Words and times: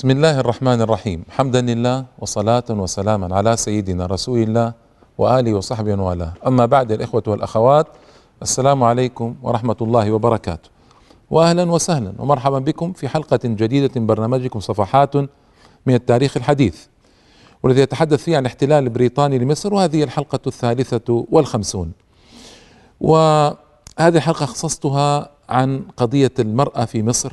بسم 0.00 0.10
الله 0.10 0.40
الرحمن 0.40 0.80
الرحيم 0.80 1.24
حمدا 1.30 1.60
لله 1.60 2.04
وصلاة 2.18 2.64
وسلاما 2.70 3.36
على 3.36 3.56
سيدنا 3.56 4.06
رسول 4.06 4.38
الله 4.38 4.72
وآله 5.18 5.54
وصحبه 5.54 6.02
والاه 6.02 6.32
أما 6.46 6.66
بعد 6.66 6.92
الإخوة 6.92 7.22
والأخوات 7.26 7.86
السلام 8.42 8.84
عليكم 8.84 9.36
ورحمة 9.42 9.76
الله 9.80 10.12
وبركاته 10.12 10.70
وأهلا 11.30 11.72
وسهلا 11.72 12.12
ومرحبا 12.18 12.58
بكم 12.58 12.92
في 12.92 13.08
حلقة 13.08 13.40
جديدة 13.44 14.00
من 14.00 14.06
برنامجكم 14.06 14.60
صفحات 14.60 15.16
من 15.86 15.94
التاريخ 15.94 16.36
الحديث 16.36 16.86
والذي 17.62 17.80
يتحدث 17.80 18.22
فيه 18.22 18.36
عن 18.36 18.42
الاحتلال 18.42 18.84
البريطاني 18.84 19.38
لمصر 19.38 19.74
وهذه 19.74 20.04
الحلقة 20.04 20.40
الثالثة 20.46 21.26
والخمسون. 21.30 21.92
وهذه 23.00 23.56
الحلقة 24.00 24.46
خصصتها 24.46 25.30
عن 25.48 25.82
قضية 25.96 26.32
المرأة 26.38 26.84
في 26.84 27.02
مصر 27.02 27.32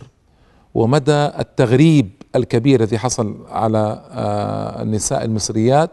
ومدى 0.74 1.26
التغريب 1.40 2.17
الكبير 2.38 2.80
الذي 2.80 2.98
حصل 3.00 3.36
على 3.50 4.02
آه، 4.12 4.82
النساء 4.82 5.26
المصريات 5.26 5.92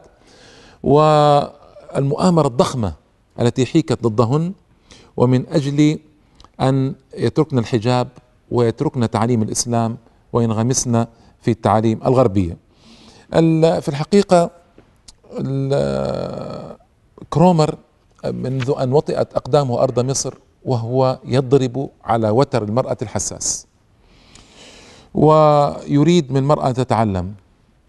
والمؤامرة 0.83 2.47
الضخمة 2.47 2.95
التي 3.41 3.67
حيكت 3.67 4.03
ضدهن 4.03 4.53
ومن 5.17 5.47
أجل 5.49 5.99
أن 6.61 6.95
يتركن 7.17 7.59
الحجاب 7.59 8.09
ويتركن 8.51 9.11
تعليم 9.11 9.43
الإسلام 9.43 9.97
وينغمسن 10.33 11.07
في 11.41 11.51
التعاليم 11.51 12.01
الغربية. 12.07 12.57
في 13.81 13.89
الحقيقة 13.89 14.51
كرومر 17.31 17.75
منذ 18.25 18.73
أن 18.79 18.93
وطئت 18.93 19.35
أقدامه 19.35 19.83
أرض 19.83 20.01
مصر 20.01 20.35
وهو 20.65 21.19
يضرب 21.25 21.91
على 22.05 22.31
وتر 22.31 22.63
المرأة 22.63 22.97
الحساس. 23.03 23.67
ويريد 25.15 26.33
من 26.33 26.37
المرأة 26.37 26.69
أن 26.69 26.75
تتعلم. 26.75 27.35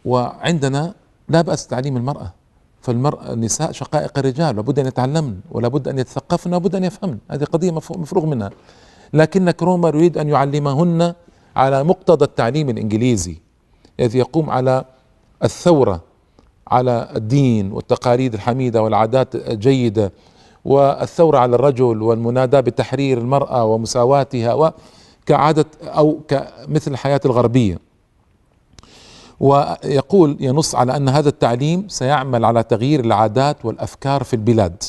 وعندنا 0.06 0.94
لا 1.30 1.42
بأس 1.42 1.68
تعليم 1.68 1.98
المرأة. 1.98 2.34
فالمرأة 2.82 3.34
النساء 3.34 3.72
شقائق 3.72 4.18
الرجال 4.18 4.56
لابد 4.56 4.80
أن 4.80 4.86
يتعلمن 4.86 5.36
ولابد 5.52 5.88
أن 5.88 6.00
يتثقفن 6.00 6.50
ولابد 6.50 6.76
أن 6.76 6.84
يفهمن. 6.84 7.18
هذه 7.32 7.44
قضية 7.44 7.72
مفروغ 7.72 8.26
منها. 8.26 8.50
لكن 9.14 9.52
كرومر 9.52 9.96
يريد 9.96 10.18
أن 10.18 10.30
يعلمهن 10.30 11.14
على 11.56 11.84
مقتضى 11.84 12.26
التعليم 12.26 12.70
الإنجليزي 12.70 13.38
الذي 14.00 14.20
يقوم 14.20 14.50
على 14.50 14.86
الثورة 15.44 16.02
على 16.68 17.10
الدين 17.16 17.72
والتقاليد 17.72 18.34
الحميدة 18.34 18.84
والعادات 18.84 19.36
الجيدة 19.36 20.12
والثورة 20.66 21.38
على 21.38 21.56
الرجل 21.56 22.02
والمناداة 22.02 22.60
بتحرير 22.60 23.18
المرأة 23.18 23.66
ومساواتها 23.66 24.54
كعادة 25.26 25.66
أو 25.84 26.20
كمثل 26.28 26.92
الحياة 26.92 27.22
الغربية. 27.26 27.80
ويقول 29.40 30.38
ينص 30.40 30.76
على 30.76 30.98
أن 30.98 31.10
هذا 31.10 31.30
التعليم 31.30 31.88
سيعمل 31.88 32.46
على 32.46 32.64
تغيير 32.64 33.00
العادات 33.00 33.66
والأفكار 33.66 34.24
في 34.24 34.34
البلاد. 34.34 34.84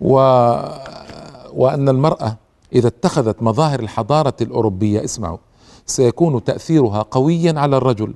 و 0.00 0.14
وأن 1.52 1.88
المرأة 1.88 2.36
إذا 2.72 2.88
اتخذت 2.88 3.42
مظاهر 3.42 3.80
الحضارة 3.80 4.36
الأوروبية 4.40 5.04
اسمعوا 5.04 5.38
سيكون 5.86 6.44
تأثيرها 6.44 7.02
قويا 7.02 7.60
على 7.60 7.76
الرجل. 7.76 8.14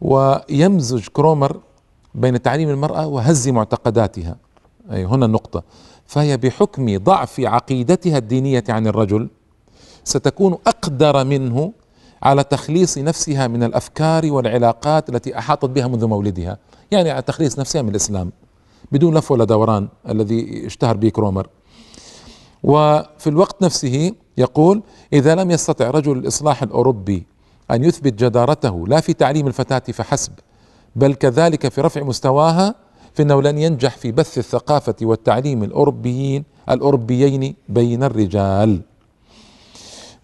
ويمزج 0.00 1.08
كرومر 1.08 1.60
بين 2.14 2.42
تعليم 2.42 2.68
المرأة 2.68 3.06
وهز 3.06 3.48
معتقداتها. 3.48 4.36
أي 4.92 5.04
هنا 5.04 5.26
النقطة 5.26 5.62
فهي 6.06 6.36
بحكم 6.36 6.98
ضعف 6.98 7.40
عقيدتها 7.40 8.18
الدينية 8.18 8.64
عن 8.68 8.86
الرجل 8.86 9.28
ستكون 10.04 10.52
أقدر 10.66 11.24
منه 11.24 11.72
على 12.22 12.44
تخليص 12.44 12.98
نفسها 12.98 13.46
من 13.46 13.62
الأفكار 13.62 14.32
والعلاقات 14.32 15.08
التي 15.08 15.38
أحاطت 15.38 15.64
بها 15.64 15.86
منذ 15.86 16.06
مولدها، 16.06 16.58
يعني 16.90 17.10
على 17.10 17.22
تخليص 17.22 17.58
نفسها 17.58 17.82
من 17.82 17.88
الإسلام 17.88 18.32
بدون 18.92 19.18
لف 19.18 19.30
ولا 19.30 19.44
دوران 19.44 19.88
الذي 20.08 20.66
اشتهر 20.66 20.96
به 20.96 21.08
كرومر. 21.08 21.46
وفي 22.62 23.26
الوقت 23.26 23.62
نفسه 23.62 24.12
يقول 24.38 24.82
إذا 25.12 25.34
لم 25.34 25.50
يستطع 25.50 25.90
رجل 25.90 26.18
الإصلاح 26.18 26.62
الأوروبي 26.62 27.26
أن 27.70 27.84
يثبت 27.84 28.12
جدارته 28.12 28.86
لا 28.86 29.00
في 29.00 29.12
تعليم 29.12 29.46
الفتاة 29.46 29.92
فحسب 29.92 30.32
بل 30.96 31.14
كذلك 31.14 31.68
في 31.68 31.80
رفع 31.80 32.02
مستواها 32.02 32.74
فإنه 33.14 33.42
لن 33.42 33.58
ينجح 33.58 33.96
في 33.96 34.12
بث 34.12 34.38
الثقافة 34.38 34.94
والتعليم 35.02 35.62
الاوروبيين 35.62 36.44
الأوروبيين 36.70 37.54
بين 37.68 38.02
الرجال. 38.02 38.80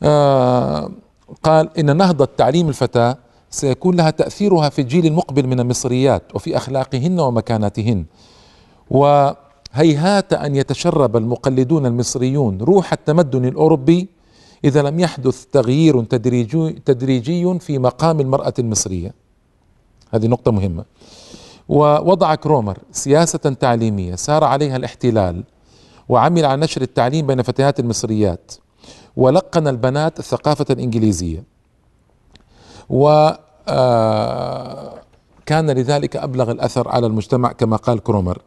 آه 0.03 0.91
قال 1.43 1.78
إن 1.78 1.97
نهضه 1.97 2.28
تعليم 2.37 2.69
الفتاة 2.69 3.16
سيكون 3.50 3.97
لها 3.97 4.11
تأثيرها 4.11 4.69
في 4.69 4.81
الجيل 4.81 5.06
المقبل 5.06 5.47
من 5.47 5.61
المصريات 5.61 6.22
وفي 6.34 6.56
أخلاقهن 6.56 7.21
ومكاناتهن. 7.21 8.05
وهيهات 8.91 10.33
أن 10.33 10.56
يتشرب 10.56 11.16
المقلدون 11.16 11.87
المصريون 11.87 12.59
روح 12.61 12.93
التمدن 12.93 13.44
الأوروبي 13.44 14.09
إذا 14.65 14.83
لم 14.83 15.00
يحدث 15.00 15.44
تغيير 15.44 16.05
تدريجي 16.05 16.71
تدريجي 16.71 17.59
في 17.59 17.78
مقام 17.78 18.21
المرأة 18.21 18.55
المصرية. 18.59 19.15
هذه 20.15 20.27
نقطة 20.27 20.53
مهمة. 20.53 20.84
ووضع 21.69 22.34
كرومر 22.34 22.78
سياسة 22.93 23.38
تعليمية 23.38 24.15
سار 24.15 24.44
عليها 24.44 24.77
الاحتلال 24.77 25.44
وعمل 26.09 26.44
على 26.44 26.61
نشر 26.61 26.82
التعليم 26.82 27.27
بين 27.27 27.43
فتيات 27.43 27.81
المصريات. 27.81 28.53
ولقن 29.20 29.69
البنات 29.69 30.19
الثقافة 30.19 30.66
الإنجليزية 30.70 31.44
و 32.91 33.31
آه، 33.69 34.94
كان 35.47 35.70
لذلك 35.70 36.16
أبلغ 36.16 36.50
الأثر 36.50 36.88
على 36.88 37.06
المجتمع 37.06 37.53
كما 37.53 37.76
قال 37.76 38.03
كرومر. 38.03 38.42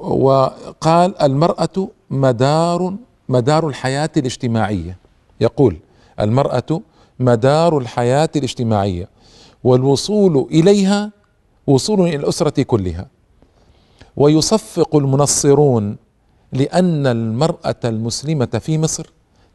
وقال 0.00 1.22
المرأة 1.22 1.88
مدار 2.10 2.94
مدار 3.28 3.68
الحياة 3.68 4.10
الاجتماعية. 4.16 4.98
يقول 5.40 5.76
المرأة 6.20 6.80
مدار 7.20 7.78
الحياة 7.78 8.30
الاجتماعية. 8.36 9.08
والوصول 9.64 10.46
إليها 10.50 11.12
وصول 11.66 12.00
إلى 12.00 12.16
الأسرة 12.16 12.62
كلها. 12.62 13.06
ويصفق 14.16 14.96
المنصرون 14.96 15.96
لأن 16.52 17.06
المرأة 17.06 17.80
المسلمة 17.84 18.60
في 18.62 18.78
مصر 18.78 19.10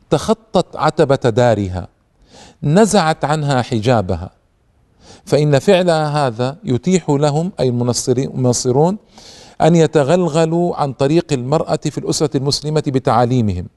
تخطت 0.10 0.76
عتبة 0.76 1.16
دارها 1.16 1.88
نزعت 2.64 3.26
عنها 3.26 3.62
حجابها. 3.62 4.32
فإن 5.26 5.60
فعلها 5.60 6.28
هذا 6.28 6.58
يتيح 6.64 7.10
لهم 7.10 7.52
أي 7.60 7.70
المنصرون 8.18 8.98
أن 9.62 9.76
يتغلغلوا 9.76 10.76
عن 10.76 10.94
طريق 10.94 11.34
المرأة 11.34 11.80
في 11.86 11.98
الأسرة 11.98 12.38
المسلمة 12.38 12.84
بتعاليمهم 12.88 13.68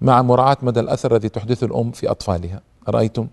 مع 0.00 0.22
مراعاة 0.22 0.56
مدى 0.62 0.80
الأثر 0.80 1.16
الذي 1.16 1.28
تحدثه 1.28 1.66
الأم 1.66 1.90
في 1.90 2.10
أطفالها. 2.10 2.60
رأيتم 2.88 3.28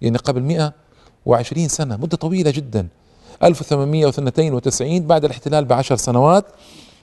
يعني 0.01 0.17
قبل 0.17 0.41
120 0.41 1.67
سنة 1.67 1.97
مدة 1.97 2.17
طويلة 2.17 2.51
جدا. 2.51 2.87
1892 3.43 5.07
بعد 5.07 5.25
الاحتلال 5.25 5.65
بعشر 5.65 5.95
سنوات 5.95 6.45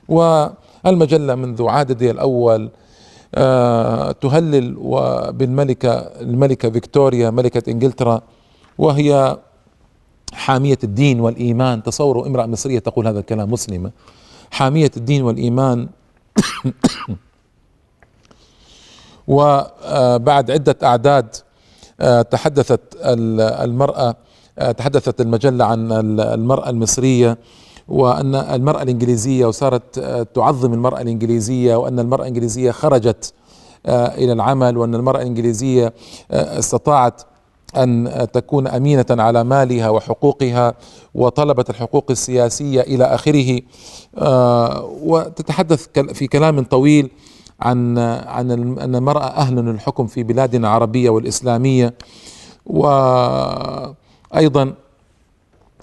و 0.09 0.47
المجلة 0.87 1.35
منذ 1.35 1.69
عددها 1.69 2.11
الأول 2.11 2.71
آه، 3.35 4.13
تهلل 4.13 4.75
بالملكة 5.33 5.91
الملكة 5.99 6.71
فيكتوريا 6.71 7.31
ملكة 7.31 7.71
إنجلترا 7.71 8.23
وهي 8.79 9.39
حامية 10.33 10.79
الدين 10.85 11.21
والإيمان. 11.21 11.83
تصوروا 11.83 12.27
امرأة 12.27 12.47
مصرية 12.47 12.79
تقول 12.79 13.07
هذا 13.07 13.19
الكلام 13.19 13.51
مسلمة. 13.51 13.91
حامية 14.51 14.91
الدين 14.97 15.23
والإيمان. 15.23 15.89
وبعد 19.29 20.51
عدة 20.51 20.77
أعداد 20.83 21.37
آه، 22.01 22.23
تحدثت 22.23 22.81
المرأة 23.05 24.17
آه، 24.59 24.73
تحدثت 24.73 25.21
المجلة 25.21 25.65
عن 25.65 25.93
المرأة 26.21 26.71
المصرية. 26.71 27.39
وأن 27.89 28.35
المرأة 28.35 28.83
الإنجليزية 28.83 29.47
وصارت 29.47 29.99
آه، 29.99 30.23
تعظم 30.23 30.75
المرأة 30.75 31.01
الإنجليزية 31.01 31.77
وأن 31.77 31.99
المرأة 31.99 32.23
الإنجليزية 32.23 32.71
خرجت 32.71 33.33
آه، 33.87 34.15
إلى 34.15 34.33
العمل 34.33 34.77
وأن 34.77 34.95
المرأة 34.95 35.21
الإنجليزية 35.21 35.93
آه، 36.31 36.59
استطاعت 36.59 37.23
أن 37.77 38.27
تكون 38.33 38.67
أمينة 38.67 39.07
على 39.11 39.45
مالها 39.45 39.91
وحقوقها 39.91 40.75
وطلبه 41.15 41.65
الحقوق 41.71 42.05
السياسية 42.11 42.81
إلى 42.81 43.05
آخره 43.05 43.61
آه، 44.19 44.85
وتتحدث 45.03 45.87
في 46.13 46.27
كلام 46.27 46.65
طويل 46.65 47.11
عن 47.61 47.99
عن 47.99 48.51
أن 48.79 48.95
المرأة 48.97 49.25
أهل 49.25 49.57
للحكم 49.57 50.07
في 50.07 50.23
بلادنا 50.23 50.69
العربية 50.69 51.11
والإسلامية 51.11 51.95
وأيضا 52.67 53.95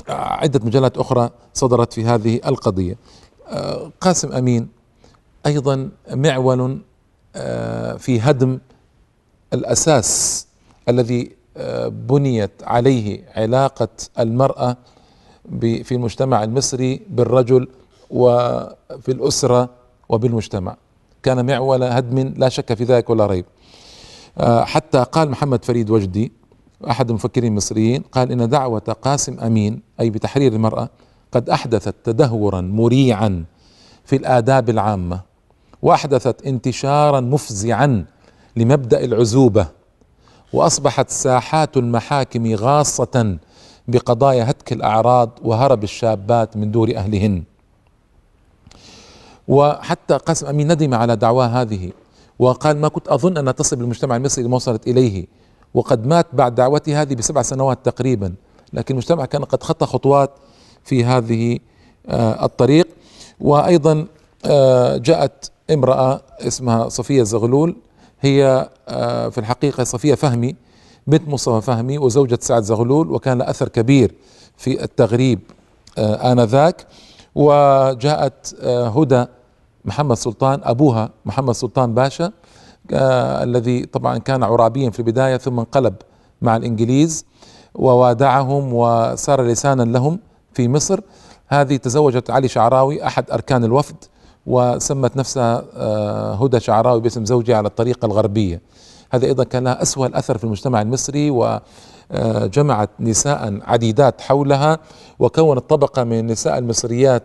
عدة 0.09 0.59
مجلات 0.65 0.97
أخرى 0.97 1.29
صدرت 1.53 1.93
في 1.93 2.05
هذه 2.05 2.39
القضية. 2.45 2.97
آه، 3.47 3.91
قاسم 4.01 4.31
أمين 4.31 4.67
أيضا 5.45 5.89
معول 6.11 6.81
آه، 7.35 7.93
في 7.93 8.19
هدم 8.19 8.59
الأساس 9.53 10.47
الذي 10.89 11.31
آه، 11.57 11.87
بنيت 11.87 12.51
عليه 12.63 13.23
علاقة 13.35 13.87
المرأة 14.19 14.77
في 15.61 15.91
المجتمع 15.91 16.43
المصري 16.43 17.01
بالرجل 17.09 17.67
وفي 18.09 19.09
الأسرة 19.09 19.69
وبالمجتمع. 20.09 20.77
كان 21.23 21.45
معول 21.45 21.83
هدم 21.83 22.33
لا 22.37 22.49
شك 22.49 22.73
في 22.73 22.83
ذلك 22.83 23.09
ولا 23.09 23.25
ريب. 23.25 23.45
حتى 24.63 25.03
قال 25.03 25.29
محمد 25.29 25.65
فريد 25.65 25.89
وجدي 25.89 26.31
أحد 26.89 27.09
المفكرين 27.09 27.51
المصريين 27.51 28.01
قال 28.01 28.31
إن 28.31 28.49
دعوة 28.49 28.79
قاسم 28.79 29.39
أمين 29.39 29.81
أي 29.99 30.09
بتحرير 30.09 30.53
المرأة 30.53 30.89
قد 31.31 31.49
أحدثت 31.49 31.95
تدهورا 32.03 32.61
مريعا 32.61 33.45
في 34.05 34.15
الآداب 34.15 34.69
العامة 34.69 35.21
وأحدثت 35.81 36.45
انتشارا 36.45 37.19
مفزعا 37.19 38.05
لمبدأ 38.55 39.03
العزوبة 39.05 39.67
وأصبحت 40.53 41.09
ساحات 41.09 41.77
المحاكم 41.77 42.55
غاصة 42.55 43.37
بقضايا 43.87 44.51
هتك 44.51 44.73
الأعراض 44.73 45.29
وهرب 45.43 45.83
الشابات 45.83 46.57
من 46.57 46.71
دور 46.71 46.95
أهلهن. 46.95 47.43
وحتى 49.47 50.17
قاسم 50.17 50.47
أمين 50.47 50.71
ندم 50.71 50.93
على 50.93 51.15
دعواه 51.15 51.47
هذه 51.47 51.91
وقال 52.39 52.77
ما 52.77 52.87
كنت 52.87 53.07
أظن 53.07 53.37
انها 53.37 53.53
تصل 53.53 53.75
بالمجتمع 53.75 54.15
المصري 54.15 54.43
لما 54.43 54.55
وصلت 54.55 54.87
إليه 54.87 55.27
وقد 55.73 56.07
مات 56.07 56.27
بعد 56.33 56.55
دعوتي 56.55 56.95
هذه 56.95 57.15
بسبع 57.15 57.41
سنوات 57.41 57.79
تقريبا. 57.83 58.33
لكن 58.73 58.93
المجتمع 58.93 59.25
كان 59.25 59.43
قد 59.43 59.63
خطى 59.63 59.85
خطوات 59.85 60.31
في 60.83 61.05
هذه 61.05 61.59
آه، 62.07 62.45
الطريق. 62.45 62.87
وأيضا 63.39 64.07
آه، 64.45 64.97
جاءت 64.97 65.51
امرأة 65.71 66.21
اسمها 66.41 66.89
صفية 66.89 67.23
زغلول. 67.23 67.75
هي 68.21 68.69
آه، 68.89 69.29
في 69.29 69.37
الحقيقة 69.37 69.83
صفية 69.83 70.15
فهمي 70.15 70.55
بنت 71.07 71.27
مصطفى 71.27 71.61
فهمي 71.61 71.97
وزوجة 71.97 72.39
سعد 72.41 72.63
زغلول 72.63 73.11
وكان 73.11 73.37
له 73.37 73.49
أثر 73.49 73.67
كبير 73.67 74.13
في 74.57 74.83
التغريب 74.83 75.39
آنذاك. 75.97 76.87
وجاءت 77.35 78.63
هدى 78.65 79.25
محمد 79.85 80.15
سلطان 80.17 80.59
أبوها 80.63 81.09
محمد 81.25 81.53
سلطان 81.53 81.93
باشا. 81.93 82.31
الذي 82.93 83.85
طبعا 83.85 84.17
كان 84.17 84.43
عرابيا 84.43 84.89
في 84.89 84.99
البداية 84.99 85.37
ثم 85.37 85.59
انقلب 85.59 85.95
مع 86.41 86.55
الإنجليز 86.55 87.25
ووادعهم 87.75 88.73
وصار 88.73 89.41
لسانا 89.41 89.83
لهم 89.83 90.19
في 90.53 90.67
مصر. 90.67 90.99
هذه 91.47 91.75
تزوجت 91.75 92.29
علي 92.29 92.47
شعراوي 92.47 93.05
أحد 93.05 93.31
أركان 93.31 93.63
الوفد 93.63 93.95
وسمت 94.45 95.17
نفسها 95.17 95.63
آه 95.75 96.33
هدى 96.33 96.59
شعراوي 96.59 97.01
باسم 97.01 97.25
زوجها 97.25 97.57
على 97.57 97.67
الطريقة 97.67 98.05
الغربية. 98.05 98.61
هذا 99.11 99.25
أيضا 99.25 99.43
كان 99.43 99.63
لها 99.63 99.81
أسوأ 99.81 100.07
الأثر 100.07 100.37
في 100.37 100.43
المجتمع 100.43 100.81
المصري 100.81 101.29
وجمعت 102.11 102.89
نساء 102.99 103.59
عديدات 103.63 104.21
حولها 104.21 104.79
وكونت 105.19 105.69
طبقة 105.69 106.03
من 106.03 106.19
النساء 106.19 106.57
المصريات 106.57 107.23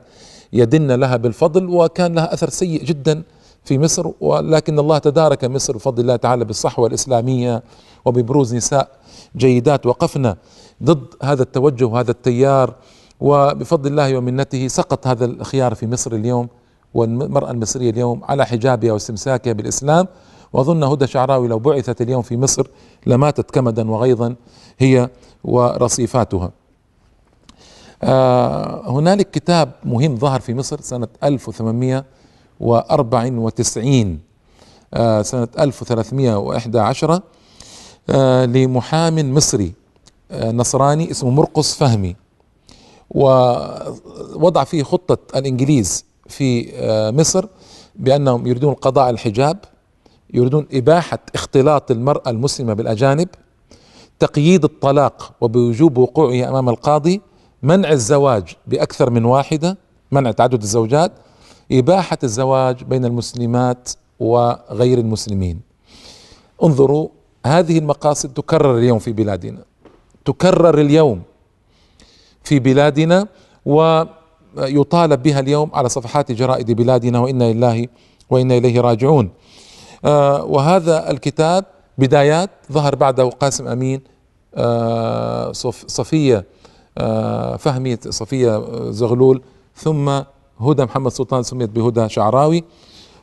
يدن 0.53 0.93
لها 0.93 1.17
بالفضل 1.17 1.69
وكان 1.69 2.15
لها 2.15 2.35
أثر 2.35 2.49
سيء 2.51 2.85
جدا 2.85 3.23
في 3.65 3.79
مصر 3.79 4.11
ولكن 4.21 4.79
الله 4.79 4.99
تدارك 4.99 5.45
مصر 5.45 5.77
بفضل 5.77 6.03
الله 6.03 6.17
تعالى 6.17 6.45
بالصحوة 6.45 6.87
الإسلامية 6.87 7.63
وببروز 8.05 8.55
نساء 8.55 8.89
جيدات 9.37 9.87
وقفنا 9.87 10.37
ضد 10.83 11.07
هذا 11.23 11.43
التوجه 11.43 11.85
وهذا 11.85 12.11
التيار 12.11 12.75
وبفضل 13.21 13.91
الله 13.91 14.17
ومنته 14.17 14.69
سقط 14.69 15.07
هذا 15.07 15.25
الخيار 15.25 15.75
في 15.75 15.87
مصر 15.87 16.13
اليوم 16.13 16.49
والمرأة 16.95 17.51
المصرية 17.51 17.91
اليوم 17.91 18.25
على 18.25 18.47
حجابها 18.47 18.93
واستمساكها 18.93 19.53
بالإسلام. 19.53 20.09
وأظن 20.53 20.83
هدى 20.83 21.07
شعراوي 21.07 21.49
لو 21.49 21.59
بعثت 21.59 22.01
اليوم 22.03 22.23
في 22.23 22.37
مصر 22.37 22.67
لماتت 23.07 23.51
كمدا 23.51 23.91
وغيظا 23.91 24.35
هي 24.79 25.11
ورصيفاتها. 25.45 26.51
آه 28.03 28.91
هنالك 28.91 29.31
كتاب 29.31 29.73
مهم 29.85 30.17
ظهر 30.17 30.41
في 30.41 30.55
مصر 30.55 30.81
سنة 30.81 31.09
1894 32.63 34.19
آه 34.95 35.23
سنة 35.23 35.49
1311 35.59 37.21
آه 38.11 38.45
لمحام 38.47 39.35
مصري 39.35 39.73
آه 40.31 40.51
نصراني 40.53 41.11
اسمه 41.11 41.31
مرقص 41.31 41.75
فهمي. 41.75 42.17
ووضع 43.11 44.65
فيه 44.65 44.83
خطة 44.83 45.39
الإنجليز 45.39 46.05
في 46.29 46.73
مصر 47.15 47.47
بأنهم 47.97 48.47
يريدون 48.47 48.75
على 48.97 49.11
الحجاب 49.11 49.59
يريدون 50.35 50.67
إباحة 50.73 51.19
اختلاط 51.35 51.91
المرأة 51.91 52.31
المسلمة 52.31 52.73
بالأجانب 52.75 53.29
تقييد 54.19 54.65
الطلاق 54.65 55.33
وبوجوب 55.41 55.99
وقوعه 55.99 56.49
أمام 56.49 56.69
القاضي 56.69 57.21
منع 57.63 57.91
الزواج 57.91 58.57
بأكثر 58.67 59.11
من 59.11 59.25
واحدة 59.25 59.79
منع 60.13 60.31
تعدد 60.31 60.63
الزوجات 60.63 61.13
إباحة 61.73 62.19
الزواج 62.25 62.85
بين 62.85 63.05
المسلمات 63.05 63.89
وغير 64.21 64.99
المسلمين. 64.99 65.61
انظروا 66.63 67.09
هذه 67.47 67.79
المقاصد 67.79 68.33
تكرر 68.33 68.79
اليوم 68.79 68.99
في 68.99 69.13
بلادنا. 69.13 69.65
تكرر 70.25 70.81
اليوم 70.81 71.23
في 72.45 72.59
بلادنا 72.59 73.27
ويطالب 73.67 75.23
بها 75.23 75.41
اليوم 75.41 75.71
على 75.75 75.89
صفحات 75.89 76.33
جرائد 76.33 76.71
بلادنا 76.71 77.19
وإنا 77.19 77.53
لله 77.53 77.87
وإنا 78.31 78.57
إليه 78.57 78.81
راجعون. 78.81 79.31
آه 80.05 80.45
وهذا 80.45 81.11
الكتاب 81.11 81.65
بدايات 81.99 82.51
ظهر 82.73 82.95
بعده 82.95 83.25
قاسم 83.25 83.69
أمين. 83.69 84.01
آه 84.55 85.53
صفية 85.87 86.45
آه، 86.99 87.57
فهمي 87.57 87.97
صفية 87.97 88.65
زغلول. 88.91 89.43
ثم 89.77 90.23
هدى 90.63 90.85
محمد 90.85 91.13
سلطان 91.13 91.43
سميت 91.43 91.71
بهدى 91.71 92.09
شعراوي 92.09 92.65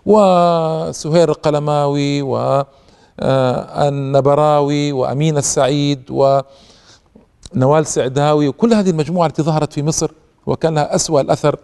وسهير 0.05 1.29
القلماوي 1.29 2.21
والنبراوي 3.21 4.91
آه، 4.91 4.93
وأمين 4.93 5.37
السعيد 5.37 6.01
ونوال 6.09 7.85
سعداوي 7.85 8.47
وكل 8.47 8.73
هذه 8.73 8.89
المجموعة 8.89 9.27
التي 9.27 9.43
ظهرت 9.43 9.73
في 9.73 9.83
مصر 9.83 10.11
وكان 10.45 10.75
لها 10.75 10.95
أسوأ 10.95 11.21
الأثر 11.21 11.55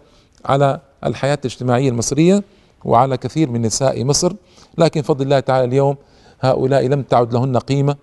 على 0.44 0.80
الحياة 1.04 1.38
الاجتماعية 1.44 1.88
المصرية 1.88 2.44
وعلى 2.84 3.16
كثير 3.16 3.50
من 3.50 3.62
نساء 3.62 4.04
مصر. 4.04 4.32
لكن 4.78 5.02
فضل 5.02 5.24
الله 5.24 5.40
تعالى 5.40 5.64
اليوم 5.64 5.96
هؤلاء 6.40 6.86
لم 6.86 7.02
تعد 7.02 7.34
لهن 7.34 7.56
قيمة 7.56 7.96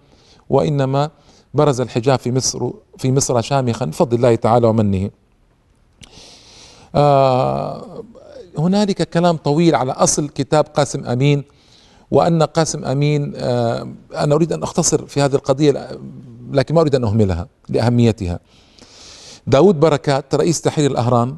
وإنما 0.50 1.10
برز 1.54 1.82
الحجاب 1.82 2.20
في 2.20 2.32
مصر 2.32 2.70
في 2.98 3.12
مصر 3.12 3.42
شامخا. 3.42 3.86
بفضل 3.86 4.18
الله 4.18 4.36
تعالى 4.36 4.68
ومنه. 4.68 5.10
هنالك 8.58 9.10
كلام 9.10 9.38
طويل 9.38 9.76
على 9.76 9.92
أصل 9.92 10.30
كتاب 10.30 10.66
قاسم 10.66 11.06
أمين 11.06 11.44
وأن 12.12 12.44
قاسم 12.44 12.86
أمين 12.86 13.34
آه 13.36 13.88
أنا 14.16 14.36
أريد 14.36 14.54
أن 14.54 14.64
أختصر 14.64 15.06
في 15.06 15.22
هذه 15.22 15.36
القضية 15.36 16.00
لكن 16.52 16.76
ما 16.76 16.82
أريد 16.82 16.96
أن 16.96 17.04
أهملها 17.04 17.48
لأهميتها. 17.70 18.40
داود 19.48 19.80
بركات 19.80 20.36
رئيس 20.36 20.62
تحرير 20.62 20.92
الأهرام 20.92 21.38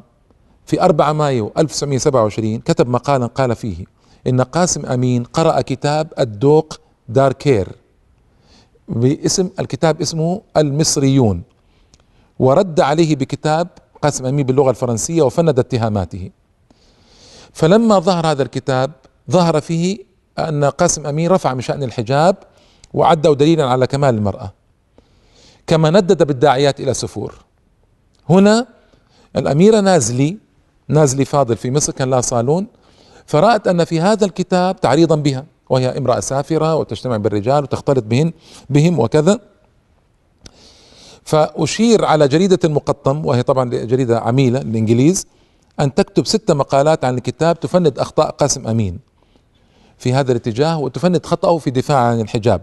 في 0.66 0.82
4 0.82 1.12
مايو 1.12 1.52
1927 1.58 2.58
كتب 2.58 2.88
مقالا 2.88 3.26
قال 3.26 3.56
فيه 3.56 3.84
إن 4.26 4.40
قاسم 4.40 4.86
أمين 4.86 5.24
قرأ 5.24 5.60
كتاب 5.60 6.12
الدوق 6.18 6.80
داركير 7.08 7.68
باسم 8.88 9.50
الكتاب 9.60 10.00
اسمه 10.00 10.42
المصريون 10.56 11.42
ورد 12.38 12.80
عليه 12.80 13.16
بكتاب 13.16 13.68
قاسم 14.02 14.26
أمين 14.26 14.46
باللغة 14.46 14.70
الفرنسية 14.70 15.22
وفند 15.22 15.58
اتهاماته. 15.58 16.30
فلما 17.52 17.98
ظهر 17.98 18.26
هذا 18.26 18.42
الكتاب 18.42 18.90
ظهر 19.30 19.60
فيه 19.60 19.98
أن 20.38 20.64
قاسم 20.64 21.06
أمين 21.06 21.30
رفع 21.30 21.54
من 21.54 21.60
شأن 21.60 21.82
الحجاب 21.82 22.36
وعده 22.94 23.34
دليلا 23.34 23.64
على 23.66 23.86
كمال 23.86 24.14
المرأة 24.14 24.52
كما 25.66 25.90
ندد 25.90 26.22
بالداعيات 26.22 26.80
إلى 26.80 26.94
سفور. 26.94 27.34
هنا 28.30 28.66
الأميرة 29.36 29.80
نازلي 29.80 30.38
نازلي 30.88 31.24
فاضل 31.24 31.56
في 31.56 31.70
مصر 31.70 31.92
كان 31.92 32.10
لها 32.10 32.20
صالون 32.20 32.66
فرأت 33.26 33.68
أن 33.68 33.84
في 33.84 34.00
هذا 34.00 34.24
الكتاب 34.24 34.80
تعريضا 34.80 35.16
بها 35.16 35.44
وهي 35.70 35.98
امرأة 35.98 36.20
سافرة 36.20 36.74
وتجتمع 36.76 37.16
بالرجال 37.16 37.62
وتختلط 37.62 38.04
بهن 38.04 38.32
بهم 38.70 38.98
وكذا. 38.98 39.40
فأشير 41.26 42.04
على 42.04 42.28
جريدة 42.28 42.58
المقطم 42.64 43.26
وهي 43.26 43.42
طبعا 43.42 43.70
جريدة 43.70 44.20
عميلة 44.20 44.60
الإنجليز 44.60 45.26
أن 45.80 45.94
تكتب 45.94 46.26
ست 46.26 46.50
مقالات 46.50 47.04
عن 47.04 47.14
الكتاب 47.14 47.60
تفند 47.60 47.98
أخطاء 47.98 48.30
قاسم 48.30 48.66
أمين 48.66 48.98
في 49.98 50.12
هذا 50.12 50.32
الاتجاه 50.32 50.78
وتفند 50.78 51.26
خطأه 51.26 51.58
في 51.58 51.70
دفاع 51.70 51.98
عن 51.98 52.20
الحجاب 52.20 52.62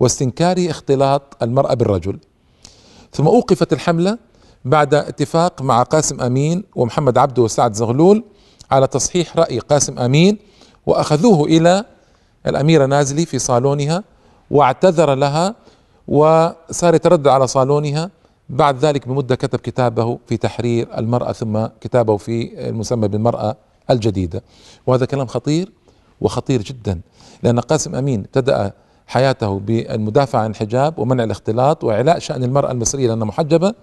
واستنكاره 0.00 0.70
اختلاط 0.70 1.22
المرأة 1.42 1.74
بالرجل. 1.74 2.18
ثم 3.12 3.26
أوقفت 3.26 3.72
الحملة 3.72 4.18
بعد 4.64 4.94
اتفاق 4.94 5.62
مع 5.62 5.82
قاسم 5.82 6.20
أمين 6.20 6.64
ومحمد 6.76 7.18
عبده 7.18 7.42
وسعد 7.42 7.72
زغلول 7.74 8.24
على 8.70 8.86
تصحيح 8.86 9.36
رأي 9.36 9.58
قاسم 9.58 9.98
أمين 9.98 10.38
وأخذوه 10.86 11.44
إلى 11.46 11.84
الأميرة 12.46 12.86
نازلي 12.86 13.26
في 13.26 13.38
صالونها 13.38 14.04
واعتذر 14.50 15.14
لها 15.14 15.54
وصار 16.08 16.94
يتردد 16.94 17.28
على 17.28 17.46
صالونها. 17.46 18.10
بعد 18.48 18.78
ذلك 18.78 19.08
بمدة 19.08 19.34
كتب 19.34 19.58
كتابه 19.58 20.18
في 20.26 20.36
تحرير 20.36 20.88
المرأة 20.98 21.32
ثم 21.32 21.66
كتابه 21.80 22.16
في 22.16 22.68
المسمى 22.68 23.08
بالمرأة 23.08 23.56
الجديدة. 23.90 24.42
وهذا 24.86 25.06
كلام 25.06 25.26
خطير 25.26 25.72
وخطير 26.20 26.62
جدا 26.62 27.00
لأن 27.42 27.60
قاسم 27.60 27.94
أمين 27.94 28.20
ابتدأ 28.20 28.72
حياته 29.06 29.58
بالمدافعة 29.58 30.40
عن 30.40 30.50
الحجاب 30.50 30.98
ومنع 30.98 31.24
الاختلاط 31.24 31.84
وإعلاء 31.84 32.18
شأن 32.18 32.44
المرأة 32.44 32.70
المصرية 32.70 33.08
لأنها 33.08 33.26
محجبة 33.26 33.74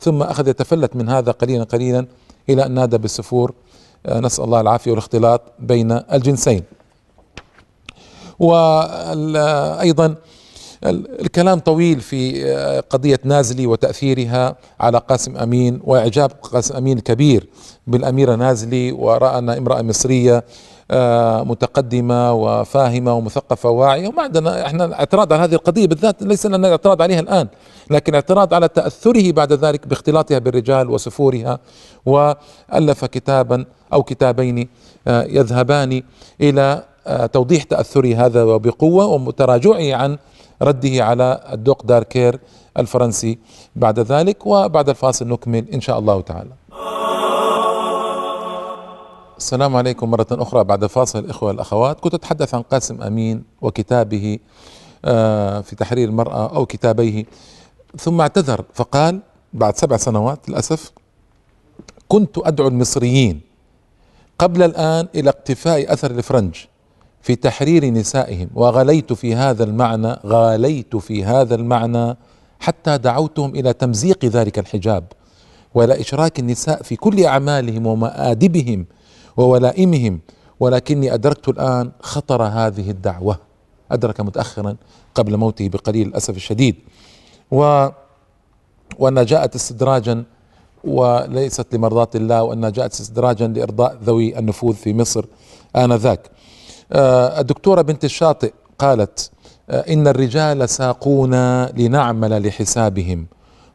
ثم 0.00 0.22
أخذ 0.22 0.48
يتفلت 0.48 0.96
من 0.96 1.08
هذا 1.08 1.32
قليلا 1.32 1.64
قليلا 1.64 2.06
إلى 2.48 2.66
أن 2.66 2.72
نادى 2.72 2.98
بالسفور 2.98 3.52
آه، 4.06 4.20
نسأل 4.20 4.44
الله 4.44 4.60
العافية 4.60 4.90
والاختلاط 4.90 5.42
بين 5.58 5.92
الجنسين. 5.92 6.62
وأيضا 8.38 10.14
الكلام 10.84 11.58
طويل 11.58 12.00
في 12.00 12.46
آه، 12.46 12.80
قضية 12.80 13.20
نازلي 13.24 13.66
وتأثيرها 13.66 14.56
على 14.80 14.98
قاسم 14.98 15.36
أمين 15.36 15.80
وإعجاب 15.84 16.30
قاسم 16.42 16.76
أمين 16.76 16.98
كبير 16.98 17.46
بالأميرة 17.86 18.34
نازلي 18.34 18.92
ورأى 18.92 19.38
أنها 19.38 19.58
امرأة 19.58 19.82
مصرية 19.82 20.44
آه، 20.90 21.42
متقدمة 21.42 22.32
وفاهمة 22.32 23.14
ومثقفة 23.14 23.70
وواعية. 23.70 24.08
وما 24.08 24.22
عندنا 24.22 24.66
إحنا 24.66 24.94
اعتراض 24.94 25.32
على 25.32 25.42
هذه 25.42 25.54
القضية 25.54 25.86
بالذات 25.86 26.22
ليس 26.22 26.46
لنا 26.46 26.70
اعتراض 26.70 27.02
عليها 27.02 27.20
الآن 27.20 27.48
لكن 27.90 28.14
اعتراض 28.14 28.54
على 28.54 28.68
تأثره 28.68 29.32
بعد 29.32 29.52
ذلك 29.52 29.86
باختلاطها 29.86 30.38
بالرجال 30.38 30.90
وسفورها 30.90 31.58
وألف 32.06 33.04
كتابا 33.04 33.64
أو 33.92 34.02
كتابين 34.02 34.68
آه، 35.08 35.22
يذهبان 35.24 36.02
إلى 36.40 36.82
توضيح 37.32 37.62
تأثره 37.62 38.26
هذا 38.26 38.42
وبقوة 38.42 39.06
وتراجعه 39.06 39.94
عن 39.94 40.18
رده 40.62 41.04
على 41.04 41.40
الدوق 41.52 41.82
داركير 41.86 42.40
الفرنسي 42.78 43.38
بعد 43.76 43.98
ذلك 44.00 44.46
وبعد 44.46 44.88
الفاصل 44.88 45.28
نكمل 45.28 45.68
إن 45.68 45.80
شاء 45.80 45.98
الله 45.98 46.20
تعالى. 46.20 46.50
السلام 49.38 49.76
عليكم 49.76 50.10
مرة 50.10 50.26
أخرى. 50.30 50.64
بعد 50.64 50.86
فاصل 50.86 51.18
الإخوة 51.18 51.50
الأخوات 51.50 52.00
كنت 52.00 52.14
أتحدث 52.14 52.54
عن 52.54 52.62
قاسم 52.62 53.02
أمين 53.02 53.44
وكتابه 53.62 54.38
آه، 55.04 55.60
في 55.60 55.76
تحرير 55.76 56.08
المرأة 56.08 56.56
أو 56.56 56.66
كتابيه. 56.66 57.24
ثم 57.98 58.20
اعتذر 58.20 58.64
فقال 58.74 59.20
بعد 59.52 59.76
سبع 59.76 59.96
سنوات 59.96 60.48
للأسف 60.48 60.92
كنت 62.08 62.38
أدعو 62.38 62.68
المصريين 62.68 63.40
قبل 64.38 64.62
الآن 64.62 65.08
إلى 65.14 65.30
اقتفاء 65.30 65.92
أثر 65.92 66.10
الفرنج 66.10 66.56
في 67.22 67.36
تحرير 67.36 67.84
نسائهم 67.84 68.50
وغليت 68.54 69.12
في 69.12 69.34
هذا 69.34 69.64
المعنى 69.64 70.16
غاليت 70.26 70.96
في 70.96 71.24
هذا 71.24 71.54
المعنى 71.54 72.16
حتى 72.60 72.98
دعوتهم 72.98 73.54
إلى 73.54 73.72
تمزيق 73.72 74.24
ذلك 74.24 74.58
الحجاب 74.58 75.04
وإلى 75.74 76.00
إشراك 76.00 76.38
النساء 76.38 76.82
في 76.82 76.96
كل 76.96 77.24
أعمالهم 77.24 77.86
ومآدبهم 77.86 78.86
وولائمهم 79.36 80.20
ولكني 80.60 81.14
أدركت 81.14 81.48
الآن 81.48 81.90
خطر 82.00 82.42
هذه 82.42 82.90
الدعوة. 82.90 83.38
أدرك 83.92 84.20
متاخرا 84.20 84.76
قبل 85.14 85.36
موته 85.36 85.68
بقليل 85.68 86.08
للاسف 86.08 86.36
الشديد. 86.36 86.76
و 87.50 87.88
وانها 88.98 89.22
جاءت 89.22 89.54
استدراجا 89.54 90.24
وليست 90.84 91.74
لمرضاة 91.74 92.08
الله 92.14 92.42
وانها 92.42 92.70
جاءت 92.70 92.92
استدراجا 92.92 93.46
لإرضاء 93.46 93.98
ذوي 94.04 94.38
النفوذ 94.38 94.74
في 94.74 94.94
مصر 94.94 95.24
آنذاك. 95.76 96.20
آه، 96.26 96.39
الدكتورة 96.92 97.82
بنت 97.82 98.04
الشاطئ 98.04 98.52
قالت 98.78 99.30
آه، 99.70 99.92
إن 99.92 100.08
الرجال 100.08 100.68
ساقونا 100.68 101.72
لنعمل 101.76 102.46
لحسابهم 102.46 103.26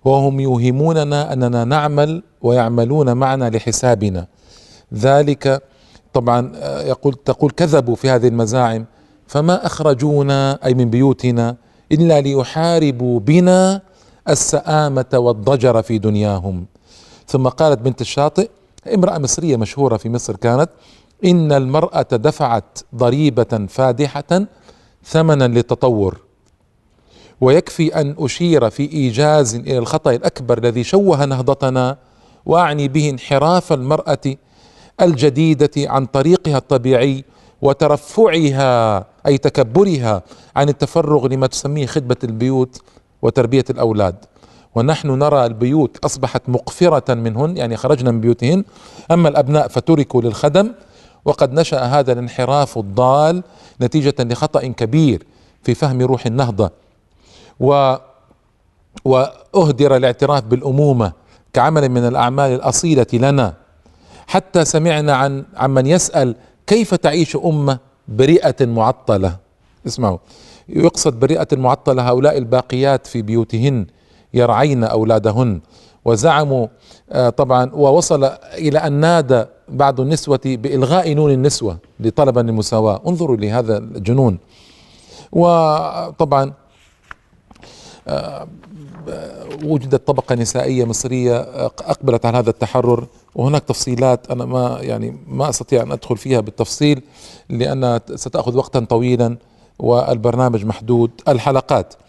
وهم 0.05 0.39
يوهموننا 0.39 1.33
أننا 1.33 1.63
نعمل 1.63 2.23
ويعملون 2.41 3.13
معنا 3.13 3.49
لحسابنا. 3.49 4.27
ذلك 4.93 5.63
طبعا 6.13 6.51
آه، 6.55 6.81
يقول 6.81 7.13
تقول 7.13 7.51
كذبوا 7.51 7.95
في 7.95 8.09
هذه 8.09 8.27
المزاعم 8.27 8.85
فما 9.27 9.65
أخرجونا 9.65 10.59
أي 10.65 10.73
من 10.73 10.89
بيوتنا 10.89 11.55
إلا 11.91 12.21
ليحاربوا 12.21 13.19
بنا 13.19 13.81
السآمة 14.29 15.05
والضجر 15.13 15.81
في 15.81 15.97
دنياهم. 15.97 16.65
ثم 17.27 17.47
قالت 17.47 17.79
بنت 17.79 18.01
الشاطئ 18.01 18.49
امرأة 18.93 19.17
مصرية 19.17 19.57
مشهورة 19.57 19.97
في 19.97 20.09
مصر 20.09 20.35
كانت 20.35 20.69
إن 21.25 21.51
المرأة 21.51 22.01
دفعت 22.01 22.79
ضريبة 22.95 23.65
فادحة 23.69 24.45
ثمنا 25.03 25.47
للتطور 25.47 26.19
ويكفي 27.41 28.01
أن 28.01 28.15
أشير 28.19 28.69
في 28.69 28.91
إيجاز 28.91 29.55
إلى 29.55 29.77
الخطأ 29.77 30.11
الأكبر 30.11 30.57
الذي 30.57 30.83
شوه 30.83 31.25
نهضتنا 31.25 31.97
وأعني 32.45 32.87
به 32.87 33.09
انحراف 33.09 33.73
المرأة 33.73 34.35
الجديدة 35.01 35.71
عن 35.77 36.05
طريقها 36.05 36.57
الطبيعي 36.57 37.23
وترفعها 37.61 39.05
أي 39.27 39.37
تكبرها 39.37 40.23
عن 40.55 40.69
التفرغ 40.69 41.27
لما 41.27 41.47
تسميه 41.47 41.85
خدمة 41.85 42.17
البيوت 42.23 42.81
وتربية 43.21 43.65
الأولاد. 43.69 44.15
ونحن 44.75 45.07
نرى 45.11 45.45
البيوت 45.45 45.97
أصبحت 46.05 46.49
مقفرة 46.49 47.13
منهن 47.13 47.57
يعني 47.57 47.77
خرجنا 47.77 48.11
من 48.11 48.21
بيوتهن. 48.21 48.63
أما 49.11 49.29
الأبناء 49.29 49.67
فتركوا 49.67 50.21
للخدم 50.21 50.71
وقد 51.25 51.53
نشأ 51.53 51.79
هذا 51.79 52.13
الانحراف 52.13 52.77
الضال 52.77 53.43
نتيجة 53.81 54.15
لخطأ 54.19 54.67
كبير 54.67 55.23
في 55.63 55.73
فهم 55.73 56.01
روح 56.01 56.25
النهضة. 56.25 56.71
و 57.59 57.95
وأهدر 59.05 59.95
الاعتراف 59.95 60.43
بالأمومة 60.43 61.11
كعمل 61.53 61.89
من 61.89 62.07
الأعمال 62.07 62.51
الأصيلة 62.51 63.07
لنا. 63.13 63.53
حتى 64.27 64.65
سمعنا 64.65 65.15
عن 65.15 65.45
عمن 65.55 65.87
يسأل 65.87 66.35
كيف 66.67 66.95
تعيش 66.95 67.35
أمة 67.35 67.79
برئة 68.07 68.65
معطلة. 68.65 69.37
اسمعوا. 69.87 70.17
يقصد 70.69 71.19
برئة 71.19 71.47
معطلة 71.53 72.09
هؤلاء 72.09 72.37
الباقيات 72.37 73.07
في 73.07 73.21
بيوتهن 73.21 73.85
يرعين 74.33 74.83
أولادهن. 74.83 75.61
وزعموا 76.05 76.67
آه، 77.11 77.29
طبعا 77.29 77.71
ووصل 77.73 78.23
إلى 78.53 78.79
أن 78.79 78.93
نادى 78.93 79.45
بعض 79.69 79.99
النسوة 79.99 80.39
بإلغاء 80.45 81.13
نون 81.13 81.31
النسوة 81.31 81.77
لطلبا 81.99 82.39
للمساواة 82.39 83.01
انظروا 83.07 83.37
لهذا 83.37 83.77
الجنون. 83.77 84.37
وطبعا 85.31 86.53
آه، 88.07 88.47
وجدت 89.63 90.07
طبقة 90.07 90.35
نسائية 90.35 90.85
مصرية 90.85 91.39
أقبلت 91.65 92.25
على 92.25 92.37
هذا 92.37 92.49
التحرر. 92.49 93.07
وهناك 93.35 93.63
تفصيلات 93.63 94.31
أنا 94.31 94.45
ما 94.45 94.77
يعني 94.81 95.17
ما 95.27 95.49
أستطيع 95.49 95.83
أن 95.83 95.91
أدخل 95.91 96.17
فيها 96.17 96.39
بالتفصيل 96.39 97.01
لأنها 97.49 98.01
ستأخذ 98.15 98.57
وقتا 98.57 98.79
طويلا 98.79 99.37
والبرنامج 99.79 100.65
محدود. 100.65 101.11
الحلقات. 101.27 101.93
آه، 101.93 102.04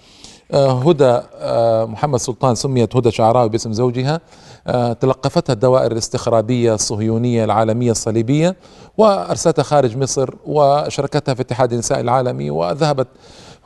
هدى 0.55 1.21
آه، 1.35 1.85
محمد 1.85 2.19
سلطان 2.19 2.55
سميت 2.55 2.97
هدى 2.97 3.11
شعراوي 3.11 3.49
باسم 3.49 3.73
زوجها. 3.73 4.21
آه، 4.67 4.93
تلقفتها 4.93 5.53
الدوائر 5.53 5.93
الاستخرابية 5.93 6.75
الصهيونية 6.75 7.45
العالمية 7.45 7.91
الصليبية 7.91 8.57
وأرسلتها 8.99 9.63
خارج 9.63 9.97
مصر 9.97 10.35
وشاركتها 10.47 11.35
في 11.35 11.43
اتحاد 11.43 11.73
النساء 11.73 12.01
العالمي 12.01 12.51
وذهبت 12.51 13.09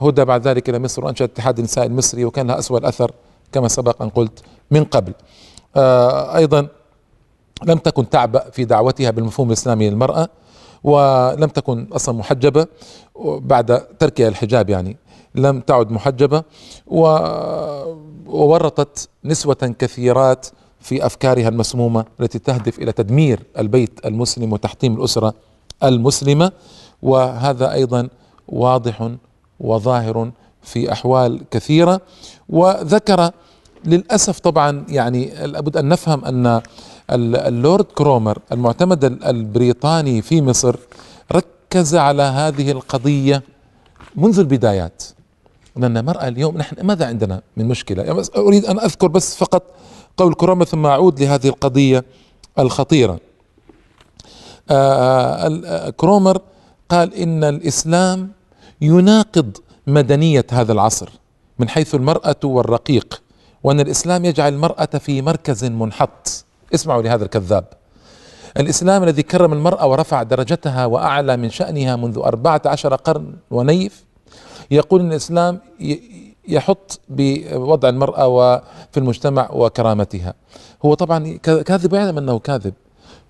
هدى 0.00 0.24
بعد 0.24 0.48
ذلك 0.48 0.68
إلى 0.68 0.78
مصر 0.78 1.04
وأنشأت 1.04 1.30
اتحاد 1.30 1.58
النساء 1.58 1.86
المصري 1.86 2.24
وكان 2.24 2.46
لها 2.46 2.58
أسوأ 2.58 2.78
الأثر 2.78 3.12
كما 3.52 3.68
سبق 3.68 4.02
أن 4.02 4.08
قلت 4.08 4.42
من 4.70 4.84
قبل. 4.84 5.12
أيضا 6.36 6.66
لم 7.64 7.78
تكن 7.78 8.10
تعبأ 8.10 8.50
في 8.50 8.64
دعوتها 8.64 9.10
بالمفهوم 9.10 9.48
الإسلامي 9.48 9.90
للمرأة 9.90 10.28
ولم 10.84 11.48
تكن 11.48 11.86
أصلا 11.92 12.14
محجبة 12.18 12.66
بعد 13.24 13.86
تركها 13.98 14.28
الحجاب 14.28 14.70
يعني. 14.70 14.96
لم 15.34 15.60
تعد 15.60 15.90
محجبة 15.90 16.42
وورطت 18.26 19.08
نسوة 19.24 19.74
كثيرات 19.78 20.46
في 20.80 21.06
أفكارها 21.06 21.48
المسمومة 21.48 22.04
التي 22.20 22.38
تهدف 22.38 22.78
إلى 22.78 22.92
تدمير 22.92 23.42
البيت 23.58 24.06
المسلم 24.06 24.52
وتحطيم 24.52 24.96
الأسرة 24.96 25.34
المسلمة. 25.84 26.52
وهذا 27.02 27.72
أيضا 27.72 28.08
واضح 28.48 29.10
وظاهر 29.60 30.30
في 30.62 30.92
أحوال 30.92 31.40
كثيرة. 31.50 32.00
وذكر 32.48 33.30
للأسف 33.84 34.38
طبعا 34.38 34.84
يعني 34.88 35.46
لابد 35.46 35.76
أن 35.76 35.88
نفهم 35.88 36.24
أن 36.24 36.60
اللورد 37.10 37.84
كرومر 37.84 38.38
المعتمد 38.52 39.04
البريطاني 39.04 40.22
في 40.22 40.42
مصر 40.42 40.76
ركز 41.32 41.94
على 41.96 42.22
هذه 42.22 42.70
القضية 42.70 43.42
منذ 44.16 44.38
البدايات. 44.38 45.02
لأن 45.76 45.96
المرأة 45.96 46.28
اليوم 46.28 46.56
نحن 46.56 46.86
ماذا 46.86 47.06
عندنا 47.06 47.42
من 47.56 47.68
مشكلة؟ 47.68 48.02
يعني 48.02 48.22
أريد 48.36 48.64
أن 48.64 48.80
أذكر 48.80 49.08
بس 49.08 49.36
فقط 49.36 49.62
قول 50.16 50.34
كرومر 50.34 50.64
ثم 50.64 50.86
أعود 50.86 51.20
لهذه 51.22 51.48
القضية 51.48 52.04
الخطيرة. 52.58 53.18
آه، 54.70 55.60
آه، 55.66 55.90
كرومر 55.90 56.40
قال 56.88 57.14
إن 57.14 57.44
الإسلام 57.44 58.32
يناقض 58.80 59.56
مدنية 59.86 60.46
هذا 60.52 60.72
العصر 60.72 61.08
من 61.58 61.68
حيث 61.68 61.94
المرأة 61.94 62.36
والرقيق 62.44 63.22
وأن 63.62 63.80
الإسلام 63.80 64.24
يجعل 64.24 64.52
المرأة 64.52 64.84
في 64.84 65.22
مركز 65.22 65.64
منحط. 65.64 66.44
اسمعوا 66.74 67.02
لهذا 67.02 67.24
الكذاب. 67.24 67.64
الإسلام 68.56 69.02
الذي 69.02 69.22
كرم 69.22 69.52
المرأة 69.52 69.86
ورفع 69.86 70.22
درجتها 70.22 70.86
وأعلى 70.86 71.36
من 71.36 71.50
شأنها 71.50 71.96
منذ 71.96 72.18
أربعة 72.18 72.62
عشر 72.66 72.94
قرن 72.94 73.34
ونيف 73.50 74.04
يقول 74.70 75.00
إن 75.00 75.10
الإسلام 75.10 75.58
يحط 76.48 77.00
بوضع 77.08 77.88
المرأة 77.88 78.26
وفي 78.28 78.96
المجتمع 78.96 79.48
وكرامتها. 79.52 80.34
هو 80.84 80.94
طبعا 80.94 81.36
كاذب 81.42 81.92
ويعلم 81.92 82.18
أنه 82.18 82.38
كاذب 82.38 82.74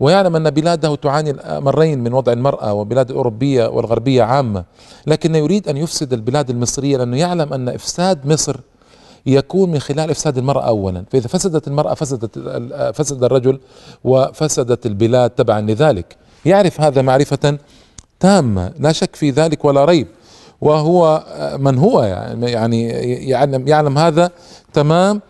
ويعلم 0.00 0.36
أن 0.36 0.50
بلاده 0.50 0.94
تعاني 0.94 1.36
مرين 1.48 1.98
من 1.98 2.12
وضع 2.12 2.32
المرأة 2.32 2.72
وبلاد 2.72 3.10
الاوروبيه 3.10 3.66
والغربية 3.66 4.22
عامة 4.22 4.64
لكن 5.06 5.34
يريد 5.34 5.68
أن 5.68 5.76
يفسد 5.76 6.12
البلاد 6.12 6.50
المصرية 6.50 6.96
لأنه 6.96 7.16
يعلم 7.16 7.52
أن 7.52 7.68
إفساد 7.68 8.26
مصر 8.26 8.56
يكون 9.26 9.70
من 9.70 9.78
خلال 9.78 10.10
إفساد 10.10 10.38
المرأة 10.38 10.62
اولا. 10.62 11.04
فإذا 11.10 11.28
فسدت 11.28 11.68
المرأة 11.68 11.94
فسدت 11.94 12.38
فسد 12.94 13.24
الرجل 13.24 13.60
وفسدت 14.04 14.86
البلاد 14.86 15.30
تبعا 15.30 15.60
لذلك. 15.60 16.16
يعرف 16.44 16.80
هذا 16.80 17.02
معرفة 17.02 17.58
تامة 18.20 18.72
لا 18.78 18.92
شك 18.92 19.16
في 19.16 19.30
ذلك 19.30 19.64
ولا 19.64 19.84
ريب. 19.84 20.06
وهو 20.60 21.24
من 21.58 21.78
هو 21.78 22.02
يعني 22.42 22.88
يعلم 23.28 23.68
يعلم 23.68 23.98
هذا 23.98 24.30
تمام 24.72 25.20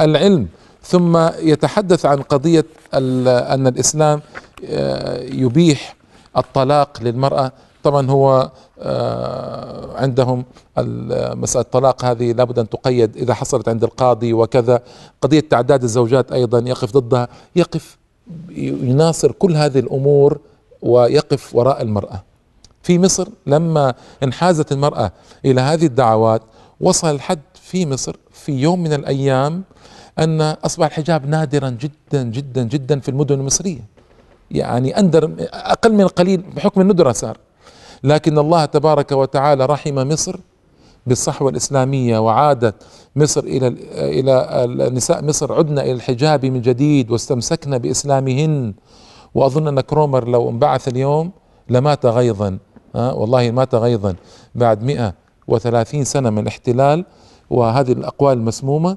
العلم. 0.00 0.48
ثم 0.82 1.28
يتحدث 1.38 2.06
عن 2.06 2.22
قضية 2.22 2.64
أن 2.94 3.66
الإسلام 3.66 4.20
آه، 4.70 5.22
يبيح 5.22 5.96
الطلاق 6.36 7.02
للمرأة. 7.02 7.52
طبعا 7.82 8.10
هو 8.10 8.50
آه، 8.80 9.96
عندهم 9.96 10.44
مسألة 11.36 11.64
الطلاق 11.64 12.04
هذه 12.04 12.32
لابد 12.32 12.58
أن 12.58 12.68
تقيد 12.68 13.16
إذا 13.16 13.34
حصلت 13.34 13.68
عند 13.68 13.84
القاضي 13.84 14.32
وكذا. 14.32 14.82
قضية 15.22 15.40
تعداد 15.40 15.82
الزوجات 15.82 16.32
أيضا 16.32 16.58
يقف 16.58 16.92
ضدها. 16.92 17.28
يقف 17.56 17.96
يناصر 18.56 19.32
كل 19.32 19.56
هذه 19.56 19.78
الأمور 19.78 20.38
ويقف 20.82 21.54
وراء 21.54 21.82
المرأة. 21.82 22.22
في 22.86 22.98
مصر 22.98 23.28
لما 23.46 23.94
انحازت 24.22 24.72
المرأة 24.72 25.12
إلى 25.44 25.60
هذه 25.60 25.86
الدعوات 25.86 26.42
وصل 26.80 27.14
الحد 27.14 27.40
في 27.54 27.86
مصر 27.86 28.16
في 28.32 28.52
يوم 28.52 28.82
من 28.82 28.92
الأيام 28.92 29.62
أن 30.18 30.40
أصبح 30.40 30.86
الحجاب 30.86 31.28
نادرا 31.28 31.70
جدا 31.70 32.22
جدا 32.22 32.62
جدا 32.62 33.00
في 33.00 33.08
المدن 33.08 33.34
المصرية. 33.40 33.80
يعني 34.50 34.98
أندر 34.98 35.30
أقل 35.52 35.92
من 35.92 36.00
القليل 36.00 36.44
بحكم 36.56 36.80
الندرة 36.80 37.12
صار. 37.12 37.38
لكن 38.04 38.38
الله 38.38 38.64
تبارك 38.64 39.12
وتعالى 39.12 39.66
رحم 39.66 39.94
مصر 39.94 40.36
بالصحوة 41.06 41.50
الإسلامية 41.50 42.18
وعادت 42.18 42.74
مصر 43.16 43.44
إلى 43.44 43.66
إلى 43.92 44.90
نساء 44.90 45.24
مصر 45.24 45.52
عدنا 45.52 45.82
إلى 45.82 45.92
الحجاب 45.92 46.46
من 46.46 46.60
جديد 46.60 47.10
واستمسكنا 47.10 47.76
بإسلامهن. 47.76 48.74
وأظن 49.34 49.68
أن 49.68 49.80
كرومر 49.80 50.28
لو 50.28 50.50
انبعث 50.50 50.88
اليوم 50.88 51.30
لمات 51.68 52.06
غيظا. 52.06 52.58
ها؟ 52.96 53.12
والله 53.12 53.50
مات 53.50 53.74
غيظا 53.74 54.14
بعد 54.54 54.82
130 54.82 56.04
سنة 56.04 56.30
من 56.30 56.38
الاحتلال 56.38 57.04
وهذه 57.50 57.92
الأقوال 57.92 58.38
المسمومة 58.38 58.96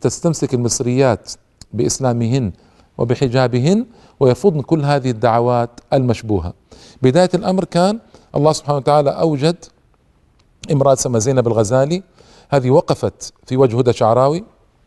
تستمسك 0.00 0.54
المصريات 0.54 1.32
بإسلامهن 1.72 2.52
وبحجابهن 2.98 3.86
ويفضن 4.20 4.60
كل 4.60 4.84
هذه 4.84 5.10
الدعوات 5.10 5.70
المشبوهة. 5.92 6.54
بداية 7.02 7.30
الأمر 7.34 7.64
كان 7.64 7.98
الله 8.36 8.52
سبحانه 8.52 8.78
وتعالى 8.78 9.10
أوجد 9.10 9.56
امرأة 10.72 10.92
اسمها 10.92 11.18
زينب 11.20 11.46
الغزالي. 11.46 12.02
هذه 12.50 12.70
وقفت 12.70 13.32
في 13.46 13.56
وجه 13.56 13.78
هدى 13.78 13.92
شعراوي 13.92 14.44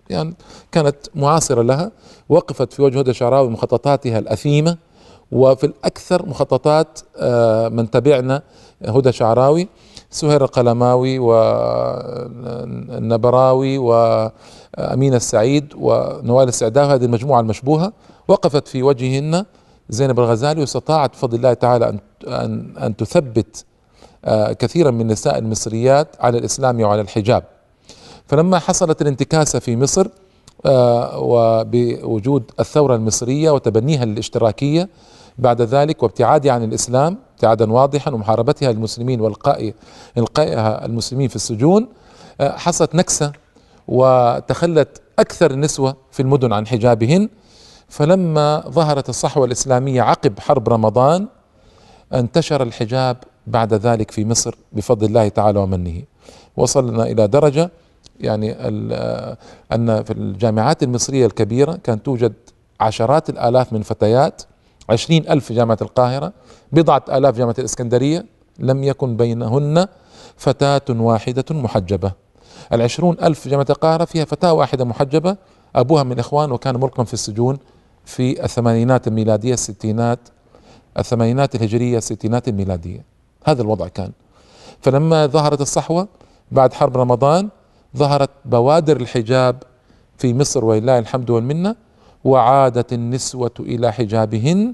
يعني 0.10 0.34
كانت 0.72 0.96
معاصرة 1.16 1.62
لها 1.62 1.92
وقفت 2.30 2.74
في 2.74 2.82
وجه 2.82 3.00
هدى 3.00 3.14
شعراوي 3.14 3.50
مخططاتها 3.50 4.20
الأثيمة. 4.20 4.78
وفي 5.32 5.66
الأكثر 5.66 6.26
مخططات 6.26 7.00
آه، 7.18 7.70
من 7.70 7.90
تبعنا 7.90 8.42
هدى 8.86 9.12
شعراوي 9.12 9.68
سهير 10.10 10.44
القلماوي 10.44 11.20
والنبراوي 12.40 13.78
وأمين 13.78 15.14
السعيد 15.14 15.74
ونوال 15.78 16.48
السعداوي 16.48 16.94
هذه 16.94 17.06
المجموعة 17.06 17.40
المشبوهة 17.40 17.94
وقفت 18.28 18.68
في 18.68 18.84
وجههن 18.84 19.46
زينب 19.90 20.20
الغزالي 20.20 20.62
واستطاعت 20.62 21.12
بفضل 21.12 21.38
الله 21.38 21.54
تعالى 21.54 21.90
أن 21.90 22.00
أن 22.28 22.78
أن 22.78 22.96
تثبت 22.96 23.66
آه، 24.26 24.54
كثيرا 24.54 24.92
من 24.92 25.02
النساء 25.02 25.38
المصريات 25.38 26.08
على 26.20 26.38
الإسلام 26.38 26.82
وعلى 26.82 27.02
الحجاب. 27.02 27.44
فلما 28.28 28.60
حصلت 28.60 29.02
الانتكاسة 29.02 29.60
في 29.60 29.76
مصر 29.76 30.08
آه، 30.66 31.20
وبوجود 31.20 32.52
الثورة 32.60 32.96
المصرية 32.96 33.52
وتبنيها 33.52 34.06
للاشتراكية 34.06 34.90
بعد 35.40 35.62
ذلك 35.62 36.04
وابتعادها 36.04 36.52
عن 36.52 36.64
الإسلام 36.64 37.18
ابتعادا 37.34 37.72
واضحا 37.72 38.12
ومحاربتها 38.12 38.72
للمسلمين 38.72 39.22
والقاء 39.22 39.74
إلقائها 40.18 40.86
المسلمين 40.86 41.28
في 41.28 41.36
السجون 41.36 41.88
آه، 42.42 42.58
حصلت 42.58 42.96
نكسة 42.96 43.32
وتخلت 43.88 45.02
أكثر 45.20 45.52
النسوة 45.52 45.96
في 46.12 46.22
المدن 46.22 46.54
عن 46.54 46.68
حجابهن. 46.68 47.30
فلما 47.90 48.64
ظهرت 48.70 49.10
الصحوة 49.10 49.46
الإسلامية 49.46 50.02
عقب 50.02 50.40
حرب 50.40 50.70
رمضان 50.70 51.28
انتشر 52.14 52.64
الحجاب 52.64 53.18
بعد 53.48 53.74
ذلك 53.74 54.12
في 54.12 54.26
مصر 54.26 54.56
بفضل 54.74 55.08
الله 55.08 55.28
تعالى 55.28 55.60
ومنه. 55.60 56.04
وصلنا 56.58 57.04
إلى 57.04 57.28
درجة 57.28 57.72
يعني 58.20 58.52
أن 59.72 60.04
في 60.04 60.14
الجامعات 60.14 60.84
المصرية 60.84 61.26
الكبيرة 61.26 61.80
كانت 61.84 62.06
توجد 62.06 62.34
عشرات 62.80 63.30
الآلاف 63.30 63.74
من 63.74 63.82
فتيات 63.82 64.42
عشرين 64.90 65.30
ألف 65.30 65.46
في 65.46 65.54
جامعة 65.54 65.78
القاهرة 65.82 66.34
بضعة 66.72 67.04
آلاف 67.10 67.38
جامعة 67.38 67.56
الإسكندرية 67.60 68.26
لم 68.60 68.84
يكن 68.84 69.18
بينهن 69.18 69.88
فتاة 70.38 70.82
واحدة 70.90 71.46
محجبة. 71.52 72.12
العشرون 72.74 73.18
ألف 73.24 73.48
جامعة 73.48 73.66
القاهرة 73.70 74.06
فيها 74.06 74.26
فتاة 74.26 74.54
واحدة 74.54 74.86
محجبة 74.86 75.38
أبوها 75.76 76.04
من 76.04 76.20
إخوان 76.20 76.52
وكان 76.52 76.76
ملقا 76.76 77.04
في 77.04 77.14
السجون 77.14 77.58
في 78.06 78.44
الثمانينات 78.44 79.08
الميلادية 79.08 79.54
الستينات 79.54 80.20
الثمانينات 80.98 81.56
الهجرية 81.56 81.98
الستينات 81.98 82.48
الميلادية. 82.48 83.06
هذا 83.46 83.62
الوضع 83.62 83.88
كان. 83.88 84.12
فلما 84.82 85.26
ظهرت 85.26 85.62
الصحوة 85.62 86.08
بعد 86.52 86.74
حرب 86.74 86.98
رمضان 86.98 87.50
ظهرت 87.98 88.30
بوادر 88.46 88.98
الحجاب 88.98 89.64
في 90.18 90.34
مصر 90.34 90.66
ولله 90.66 91.00
الحمد 91.00 91.30
والمنة 91.30 91.76
وعادت 92.24 92.94
النسوة 92.94 93.52
إلى 93.60 93.94
حجابهن 93.94 94.74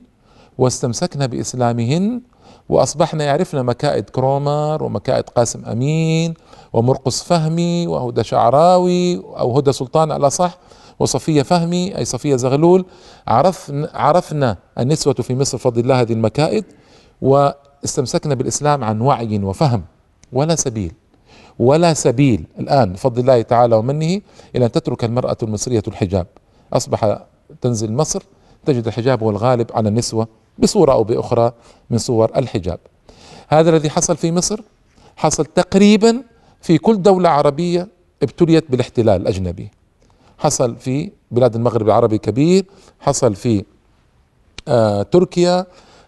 واستمسكن 0.57 1.27
بإسلامهن 1.27 2.21
وأصبحنا 2.69 3.23
يعرفن 3.23 3.63
مكائد 3.63 4.09
كرومر 4.09 4.83
ومكائد 4.83 5.29
قاسم 5.29 5.65
أمين 5.65 6.33
ومرقص 6.73 7.23
فهمي 7.23 7.87
وهدى 7.87 8.23
شعراوي 8.23 9.15
أو 9.15 9.57
هدى 9.57 9.71
سلطان 9.71 10.11
على 10.11 10.29
صح 10.29 10.57
وصفية 10.99 11.41
فهمي 11.41 11.97
أي 11.97 12.05
صفية 12.05 12.35
زغلول. 12.35 12.85
عرفنا, 13.27 13.89
عرفنا 13.93 14.57
النسوة 14.79 15.13
في 15.13 15.35
مصر 15.35 15.57
فضل 15.57 15.81
الله 15.81 16.01
هذه 16.01 16.13
المكائد 16.13 16.65
واستمسكنا 17.21 18.35
بالإسلام 18.35 18.83
عن 18.83 19.01
وعي 19.01 19.39
وفهم. 19.39 19.83
ولا 20.33 20.55
سبيل 20.55 20.93
ولا 21.59 21.93
سبيل 21.93 22.47
الآن 22.59 22.93
بفضل 22.93 23.21
الله 23.21 23.41
تعالى 23.41 23.75
ومنه 23.75 24.21
إلى 24.55 24.65
أن 24.65 24.71
تترك 24.71 25.03
المرأة 25.03 25.37
المصرية 25.43 25.83
الحجاب. 25.87 26.27
أصبح 26.73 27.25
تنزل 27.61 27.93
مصر 27.93 28.23
تجد 28.65 28.87
الحجاب 28.87 29.23
هو 29.23 29.29
الغالب 29.29 29.71
على 29.73 29.89
النسوة 29.89 30.27
بصورة 30.59 30.91
أو 30.91 31.03
بأخرى 31.03 31.51
من 31.89 31.97
صور 31.97 32.31
الحجاب. 32.35 32.79
هذا 33.47 33.69
الذي 33.69 33.89
حصل 33.89 34.17
في 34.17 34.31
مصر 34.31 34.61
حصل 35.15 35.45
تقريبا 35.45 36.23
في 36.61 36.77
كل 36.77 37.01
دولة 37.01 37.29
عربية 37.29 37.87
ابتليت 38.23 38.71
بالاحتلال 38.71 39.21
الأجنبي. 39.21 39.71
حصل 40.37 40.75
في 40.75 41.11
بلاد 41.31 41.55
المغرب 41.55 41.87
العربي 41.87 42.17
كبير 42.17 42.65
حصل 42.99 43.35
في 43.35 43.65
آه 44.67 45.01
تركيا 45.01 45.65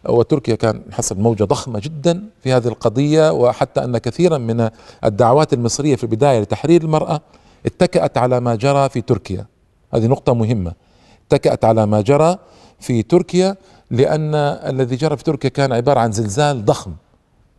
وتركيا 0.10 0.56
كان 0.56 0.82
حصل 0.92 1.20
موجة 1.20 1.44
ضخمة 1.44 1.80
جدا 1.80 2.24
في 2.44 2.54
هذه 2.54 2.68
القضية 2.68 3.32
وحتى 3.32 3.84
أن 3.84 3.98
كثيرا 3.98 4.38
من 4.38 4.70
الدعوات 5.04 5.54
المصرية 5.54 5.96
في 5.96 6.04
البداية 6.04 6.40
لتحرير 6.40 6.82
المرأة 6.82 7.22
اتكأت 7.66 8.18
على 8.18 8.40
ما 8.40 8.56
جرى 8.56 8.90
في 8.90 9.02
تركيا. 9.02 9.46
هذه 9.94 10.08
نقطة 10.08 10.34
مهمة. 10.34 10.74
اتكأت 11.28 11.66
على 11.66 11.86
ما 11.86 12.02
جرى 12.02 12.38
في 12.80 13.04
تركيا 13.04 13.56
لأن 13.92 14.36
الذي 14.36 14.96
جرى 14.96 15.18
في 15.18 15.24
تركيا 15.24 15.50
كان 15.50 15.74
عبارة 15.74 16.00
عن 16.00 16.12
زلزال 16.12 16.66
ضخم. 16.66 16.92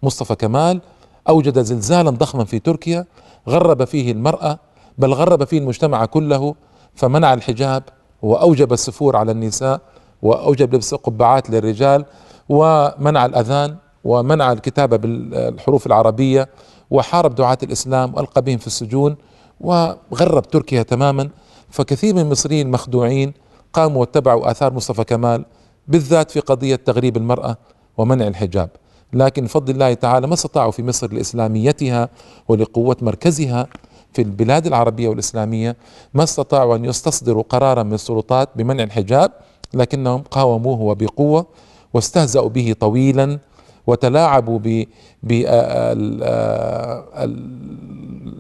مصطفى 0.02 0.34
كمال 0.34 0.80
أوجد 1.28 1.62
زلزالا 1.62 2.10
ضخما 2.10 2.44
في 2.44 2.58
تركيا 2.58 3.04
غرب 3.48 3.84
فيه 3.84 4.12
المرأة 4.12 4.58
بل 4.98 5.14
غرب 5.14 5.44
فيه 5.44 5.58
المجتمع 5.58 6.04
كله 6.04 6.54
فمنع 6.94 7.34
الحجاب 7.34 7.82
وأوجب 8.22 8.72
السفور 8.72 9.16
على 9.16 9.32
النساء 9.32 9.80
وأوجب 10.22 10.74
لبس 10.74 10.94
قبعات 10.94 11.50
للرجال 11.50 12.04
ومنع 12.48 13.26
الأذان 13.26 13.76
ومنع 14.04 14.52
الكتابة 14.52 14.96
بالحروف 14.96 15.86
العربية 15.86 16.48
وحارب 16.90 17.34
دعاة 17.34 17.58
الإسلام 17.62 18.14
وألقى 18.14 18.42
بهم 18.42 18.58
في 18.58 18.66
السجون 18.66 19.16
وغرب 19.60 20.42
تركيا 20.42 20.82
تماما. 20.82 21.28
فكثير 21.70 22.14
من 22.14 22.20
المصريين 22.20 22.66
المخدوعين 22.66 23.32
قاموا 23.72 24.00
واتبعوا 24.00 24.50
آثار 24.50 24.72
مصطفى 24.72 25.04
كمال 25.04 25.44
بالذات 25.88 26.30
في 26.30 26.40
قضية 26.40 26.76
تغريب 26.76 27.16
المرأة 27.16 27.56
ومنع 27.98 28.26
الحجاب. 28.26 28.70
لكن 29.12 29.44
بفضل 29.44 29.74
الله 29.74 29.94
تعالى 29.94 30.26
ما 30.26 30.34
استطاعوا 30.34 30.70
في 30.70 30.82
مصر 30.82 31.12
لإسلاميتها 31.12 32.08
ولقوة 32.48 32.96
مركزها 33.02 33.66
في 34.12 34.22
البلاد 34.22 34.66
العربية 34.66 35.08
والإسلامية 35.08 35.76
ما 36.14 36.22
استطاعوا 36.22 36.76
أن 36.76 36.84
يستصدروا 36.84 37.42
قرارا 37.48 37.82
من 37.82 37.94
السلطات 37.94 38.48
بمنع 38.56 38.82
الحجاب 38.84 39.32
لكنهم 39.74 40.22
قاوموه 40.22 40.80
وبقوة 40.80 41.46
واستهزأوا 41.94 42.48
به 42.48 42.74
طويلا 42.80 43.38
وتلاعبوا 43.86 44.58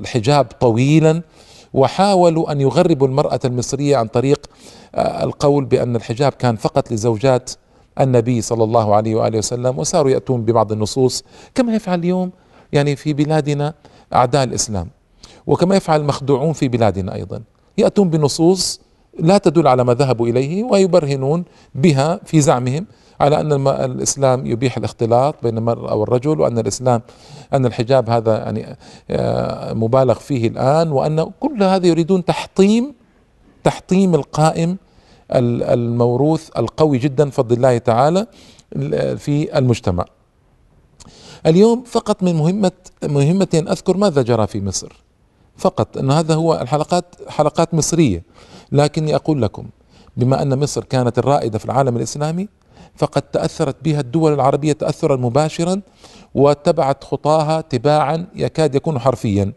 بالحجاب 0.02 0.44
طويلا 0.60 1.22
وحاولوا 1.74 2.52
أن 2.52 2.60
يغربوا 2.60 3.06
المرأة 3.06 3.40
المصرية 3.44 3.96
عن 3.96 4.06
طريق 4.06 4.46
القول 4.98 5.64
بأن 5.64 5.96
الحجاب 5.96 6.32
كان 6.32 6.56
فقط 6.56 6.92
لزوجات 6.92 7.50
النبي 8.00 8.40
صلى 8.40 8.64
الله 8.64 8.94
عليه 8.94 9.14
وآله 9.14 9.38
وسلم 9.38 9.78
وصاروا 9.78 10.10
يأتون 10.10 10.42
ببعض 10.44 10.72
النصوص 10.72 11.24
كما 11.54 11.74
يفعل 11.74 11.98
اليوم 11.98 12.30
يعني 12.72 12.96
في 12.96 13.12
بلادنا 13.12 13.74
أعداء 14.14 14.44
الإسلام 14.44 14.88
وكما 15.46 15.76
يفعل 15.76 16.00
المخدوعون 16.00 16.52
في 16.52 16.68
بلادنا 16.68 17.14
أيضا. 17.14 17.42
يأتون 17.78 18.10
بنصوص 18.10 18.80
لا 19.18 19.38
تدل 19.38 19.68
على 19.68 19.84
ما 19.84 19.94
ذهبوا 19.94 20.28
إليه 20.28 20.64
ويبرهنون 20.64 21.44
بها 21.74 22.20
في 22.24 22.40
زعمهم. 22.40 22.86
على 23.20 23.40
أن 23.40 23.68
الإسلام 23.68 24.46
يبيح 24.46 24.76
الاختلاط 24.76 25.34
بين 25.42 25.58
المراه 25.58 25.94
والرجل 25.94 26.40
وأن 26.40 26.58
الإسلام 26.58 27.02
أن 27.52 27.66
الحجاب 27.66 28.10
هذا 28.10 28.38
يعني 28.38 28.76
آه، 29.10 29.72
مبالغ 29.72 30.14
فيه 30.14 30.48
الآن 30.48 30.92
وأن 30.92 31.30
كل 31.40 31.62
هذا 31.62 31.86
يريدون 31.86 32.24
تحطيم 32.24 32.94
تحطيم 33.64 34.14
القائم 34.14 34.76
الموروث 35.32 36.50
القوي 36.56 36.98
جدا 36.98 37.24
بفضل 37.24 37.56
الله 37.56 37.78
تعالى 37.78 38.26
في 39.16 39.58
المجتمع. 39.58 40.04
اليوم 41.46 41.84
فقط 41.84 42.22
من 42.22 42.34
مهمة 42.34 42.72
مهمتين 43.04 43.68
أذكر 43.68 43.96
ماذا 43.96 44.22
جرى 44.22 44.46
في 44.46 44.60
مصر 44.60 45.02
فقط 45.56 45.98
أن 45.98 46.10
هذا 46.10 46.34
هو 46.34 46.60
الحلقات 46.60 47.04
حلقات 47.28 47.74
مصرية 47.74 48.22
لكني 48.72 49.14
أقول 49.14 49.42
لكم 49.42 49.64
بما 50.16 50.42
أن 50.42 50.58
مصر 50.58 50.84
كانت 50.84 51.18
الرائدة 51.18 51.58
في 51.58 51.64
العالم 51.64 51.96
الإسلامي 51.96 52.48
فقد 52.98 53.22
تأثرت 53.22 53.76
بها 53.84 54.00
الدول 54.00 54.32
العربية 54.34 54.72
تأثرا 54.72 55.16
مباشرا 55.16 55.80
واتبعت 56.34 57.04
خطاها 57.04 57.60
تباعا 57.60 58.26
يكاد 58.34 58.74
يكون 58.74 58.98
حرفيا. 58.98 59.52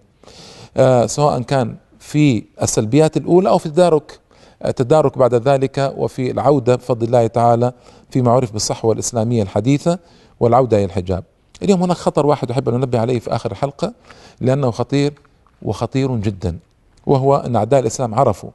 آه 0.77 1.05
سواء 1.05 1.41
كان 1.41 1.75
في 1.99 2.43
السلبيات 2.61 3.17
الأولى 3.17 3.49
أو 3.49 3.57
في 3.57 3.65
التدارك 3.65 4.19
التدارك 4.65 5.17
بعد 5.17 5.33
ذلك 5.35 5.93
وفي 5.97 6.31
العودة 6.31 6.75
بفضل 6.75 7.07
الله 7.07 7.27
تعالى 7.27 7.73
فيما 8.09 8.31
عرف 8.31 8.51
بالصحوة 8.51 8.93
الإسلامية 8.93 9.43
الحديثة 9.43 9.99
والعودة 10.39 10.77
إلى 10.77 10.85
الحجاب. 10.85 11.23
اليوم 11.63 11.83
هناك 11.83 11.97
خطر 11.97 12.25
واحد 12.25 12.51
أحب 12.51 12.69
أن 12.69 12.75
أنبه 12.75 12.99
عليه 12.99 13.19
في 13.19 13.35
آخر 13.35 13.51
الحلقة 13.51 13.93
لأنه 14.41 14.71
خطير 14.71 15.13
وخطير 15.61 16.15
جدا 16.15 16.59
وهو 17.05 17.35
أن 17.35 17.55
أعداء 17.55 17.79
الإسلام 17.79 18.15
عرفوا 18.15 18.49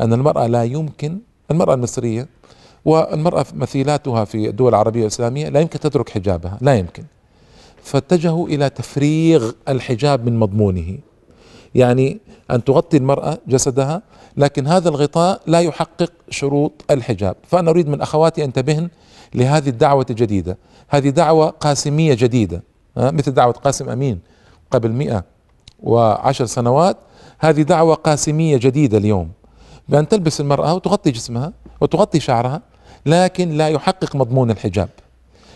أن 0.00 0.12
المرأة 0.12 0.46
لا 0.46 0.64
يمكن 0.64 1.18
المرأة 1.50 1.74
المصرية 1.74 2.28
والمرأة 2.84 3.44
مثيلاتها 3.54 4.24
في 4.24 4.48
الدول 4.48 4.68
العربية 4.68 5.00
والإسلامية 5.00 5.48
لا 5.48 5.60
يمكن 5.60 5.80
تترك 5.80 6.08
حجابها 6.08 6.58
لا 6.60 6.74
يمكن. 6.74 7.04
فاتجهوا 7.82 8.48
إلى 8.48 8.70
تفريغ 8.70 9.52
الحجاب 9.68 10.26
من 10.26 10.38
مضمونه. 10.38 10.98
يعني 11.74 12.20
أن 12.50 12.64
تغطي 12.64 12.96
المرأة 12.96 13.38
جسدها 13.46 14.02
لكن 14.36 14.66
هذا 14.66 14.88
الغطاء 14.88 15.40
لا 15.46 15.60
يحقق 15.60 16.12
شروط 16.30 16.72
الحجاب. 16.90 17.36
فأنا 17.42 17.70
أريد 17.70 17.88
من 17.88 18.00
أخواتي 18.00 18.44
أنتبهن 18.44 18.88
لهذه 19.34 19.68
الدعوة 19.68 20.06
الجديدة. 20.10 20.58
هذه 20.88 21.08
دعوة 21.08 21.50
قاسمية 21.50 22.14
جديدة 22.14 22.62
مثل 22.96 23.30
دعوة 23.30 23.52
قاسم 23.52 23.88
أمين 23.88 24.20
قبل 24.70 24.92
مئة 24.92 25.24
وعشر 25.82 26.46
سنوات. 26.46 26.96
هذه 27.38 27.62
دعوة 27.62 27.94
قاسمية 27.94 28.56
جديدة 28.56 28.98
اليوم. 28.98 29.30
بأن 29.88 30.08
تلبس 30.08 30.40
المرأة 30.40 30.74
وتغطي 30.74 31.10
جسمها 31.10 31.52
وتغطي 31.80 32.20
شعرها 32.20 32.62
لكن 33.08 33.50
لا 33.50 33.68
يحقق 33.68 34.16
مضمون 34.16 34.50
الحجاب. 34.50 34.88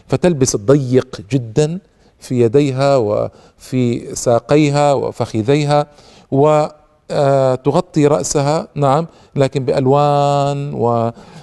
فتلبس 0.09 0.55
الضيق 0.55 1.21
جدا 1.31 1.79
في 2.19 2.41
يديها 2.41 2.97
وفي 2.97 4.15
ساقيها 4.15 4.93
وفخذيها 4.93 5.87
وتغطي 6.31 8.07
رأسها 8.07 8.69
نعم 8.75 9.07
لكن 9.37 9.65
بألوان 9.65 10.75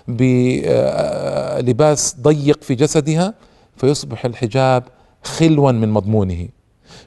وبلباس 0.09 2.15
ضيق 2.21 2.63
في 2.63 2.75
جسدها 2.75 3.33
فيصبح 3.77 4.25
الحجاب 4.25 4.83
خلوا 5.23 5.71
من 5.71 5.89
مضمونه 5.89 6.47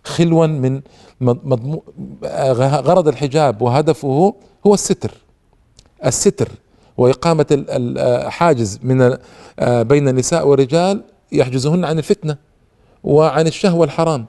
خلوا 0.05 0.47
من 0.47 0.81
غرض 2.61 3.09
الحجاب 3.09 3.63
وهدفه 3.63 4.35
هو 4.67 4.75
الستر. 4.75 5.15
الستر 6.07 6.49
وإقامة 7.03 7.47
الحاجز 7.51 8.79
من 8.83 9.17
آه، 9.59 9.83
بين 9.83 10.09
النساء 10.09 10.49
والرجال 10.49 11.05
يحجزهن 11.33 11.85
عن 11.85 11.99
الفتنة 11.99 12.37
وعن 13.05 13.47
الشهوة 13.47 13.85
الحرام. 13.85 14.27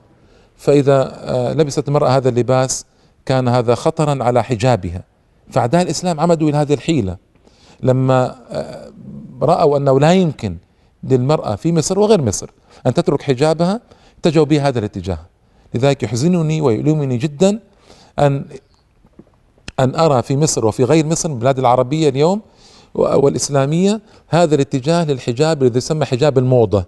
فإذا 0.57 1.11
آه، 1.23 1.53
لبست 1.53 1.87
المرأة 1.87 2.09
هذا 2.09 2.29
اللباس 2.29 2.85
كان 3.25 3.47
هذا 3.47 3.75
خطرا 3.75 4.23
على 4.23 4.43
حجابها. 4.43 5.03
فأعداء 5.49 5.81
الإسلام 5.81 6.19
عمدوا 6.19 6.49
إلى 6.49 6.57
هذه 6.57 6.73
الحيلة. 6.73 7.17
لما 7.83 8.35
آه، 8.51 8.91
رأوا 9.41 9.77
أنه 9.77 9.99
لا 9.99 10.13
يمكن 10.13 10.57
للمرأة 11.03 11.55
في 11.55 11.71
مصر 11.71 11.99
وغير 11.99 12.21
مصر 12.21 12.49
أن 12.87 12.93
تترك 12.93 13.21
حجابها 13.21 13.81
اتجهوا 14.19 14.45
بهذا 14.45 14.79
الاتجاه. 14.79 15.19
لذلك 15.73 16.03
يحزنني 16.03 16.61
ويؤلمني 16.61 17.17
جدا 17.17 17.59
أن 18.19 18.45
أن 19.79 19.95
أرى 19.95 20.21
في 20.21 20.37
مصر 20.37 20.65
وفي 20.65 20.83
غير 20.83 21.05
مصر 21.05 21.29
البلاد 21.29 21.59
العربية 21.59 22.09
اليوم 22.09 22.41
والإسلامية 22.95 24.01
هذا 24.27 24.55
الاتجاه 24.55 25.03
للحجاب 25.05 25.63
الذي 25.63 25.77
يسمى 25.77 26.05
حجاب 26.05 26.37
الموضة. 26.37 26.85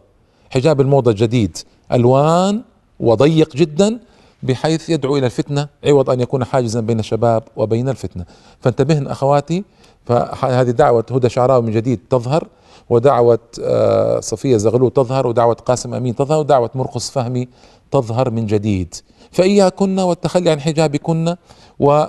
حجاب 0.49 0.81
الموضة 0.81 1.11
الجديد 1.11 1.57
ألوان 1.91 2.61
وضيق 2.99 3.55
جدا 3.55 3.99
بحيث 4.43 4.89
يدعو 4.89 5.17
إلى 5.17 5.25
الفتنة 5.25 5.67
عوض 5.85 6.09
أن 6.09 6.19
يكون 6.19 6.43
حاجزا 6.43 6.79
بين 6.79 6.99
الشباب 6.99 7.43
وبين 7.55 7.89
الفتنة. 7.89 8.25
فانتبهن 8.59 9.07
أخواتي 9.07 9.63
فهذه 10.05 10.69
دعوة 10.69 11.05
هدى 11.11 11.29
شعراوي 11.29 11.61
من 11.61 11.71
جديد 11.71 11.99
تظهر 12.09 12.47
ودعوة 12.89 13.39
آه، 13.63 14.19
صفية 14.19 14.57
زغلول 14.57 14.91
تظهر 14.91 15.27
ودعوة 15.27 15.53
قاسم 15.53 15.93
أمين 15.93 16.15
تظهر 16.15 16.39
ودعوة 16.39 16.69
مرقص 16.75 17.09
فهمي 17.09 17.47
تظهر 17.91 18.29
من 18.29 18.45
جديد. 18.45 18.95
فإياكن 19.31 19.99
والتخلي 19.99 20.49
عن 20.49 20.59
حجابكن 20.59 21.35
و 21.79 22.05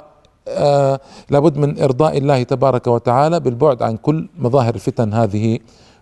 آه 0.48 1.00
لابد 1.30 1.56
من 1.56 1.82
إرضاء 1.82 2.18
الله 2.18 2.42
تبارك 2.42 2.86
وتعالى 2.86 3.40
بالبعد 3.40 3.82
عن 3.82 3.96
كل 3.96 4.28
مظاهر 4.38 4.74
الفتن 4.74 5.14
هذه. 5.14 5.58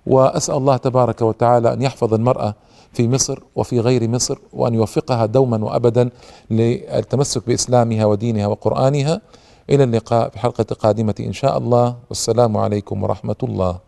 وأسأل 0.06 0.54
الله 0.54 0.76
تبارك 0.76 1.22
وتعالى 1.22 1.72
أن 1.72 1.82
يحفظ 1.82 2.14
المرأة 2.14 2.54
في 2.92 3.08
مصر 3.08 3.38
وفي 3.56 3.80
غير 3.80 4.08
مصر 4.08 4.38
وأن 4.52 4.74
يوفقها 4.74 5.26
دوما 5.26 5.64
وابدا 5.64 6.10
للتمسك 6.50 7.46
بإسلامها 7.46 8.04
ودينها 8.04 8.46
وقرآنها. 8.46 9.20
إلى 9.70 9.84
اللقاء 9.84 10.28
في 10.28 10.38
حلقة 10.38 10.66
قادمة 10.80 11.14
إن 11.20 11.32
شاء 11.32 11.58
الله. 11.58 11.96
والسلام 12.08 12.56
عليكم 12.56 13.02
ورحمة 13.02 13.36
الله. 13.42 13.83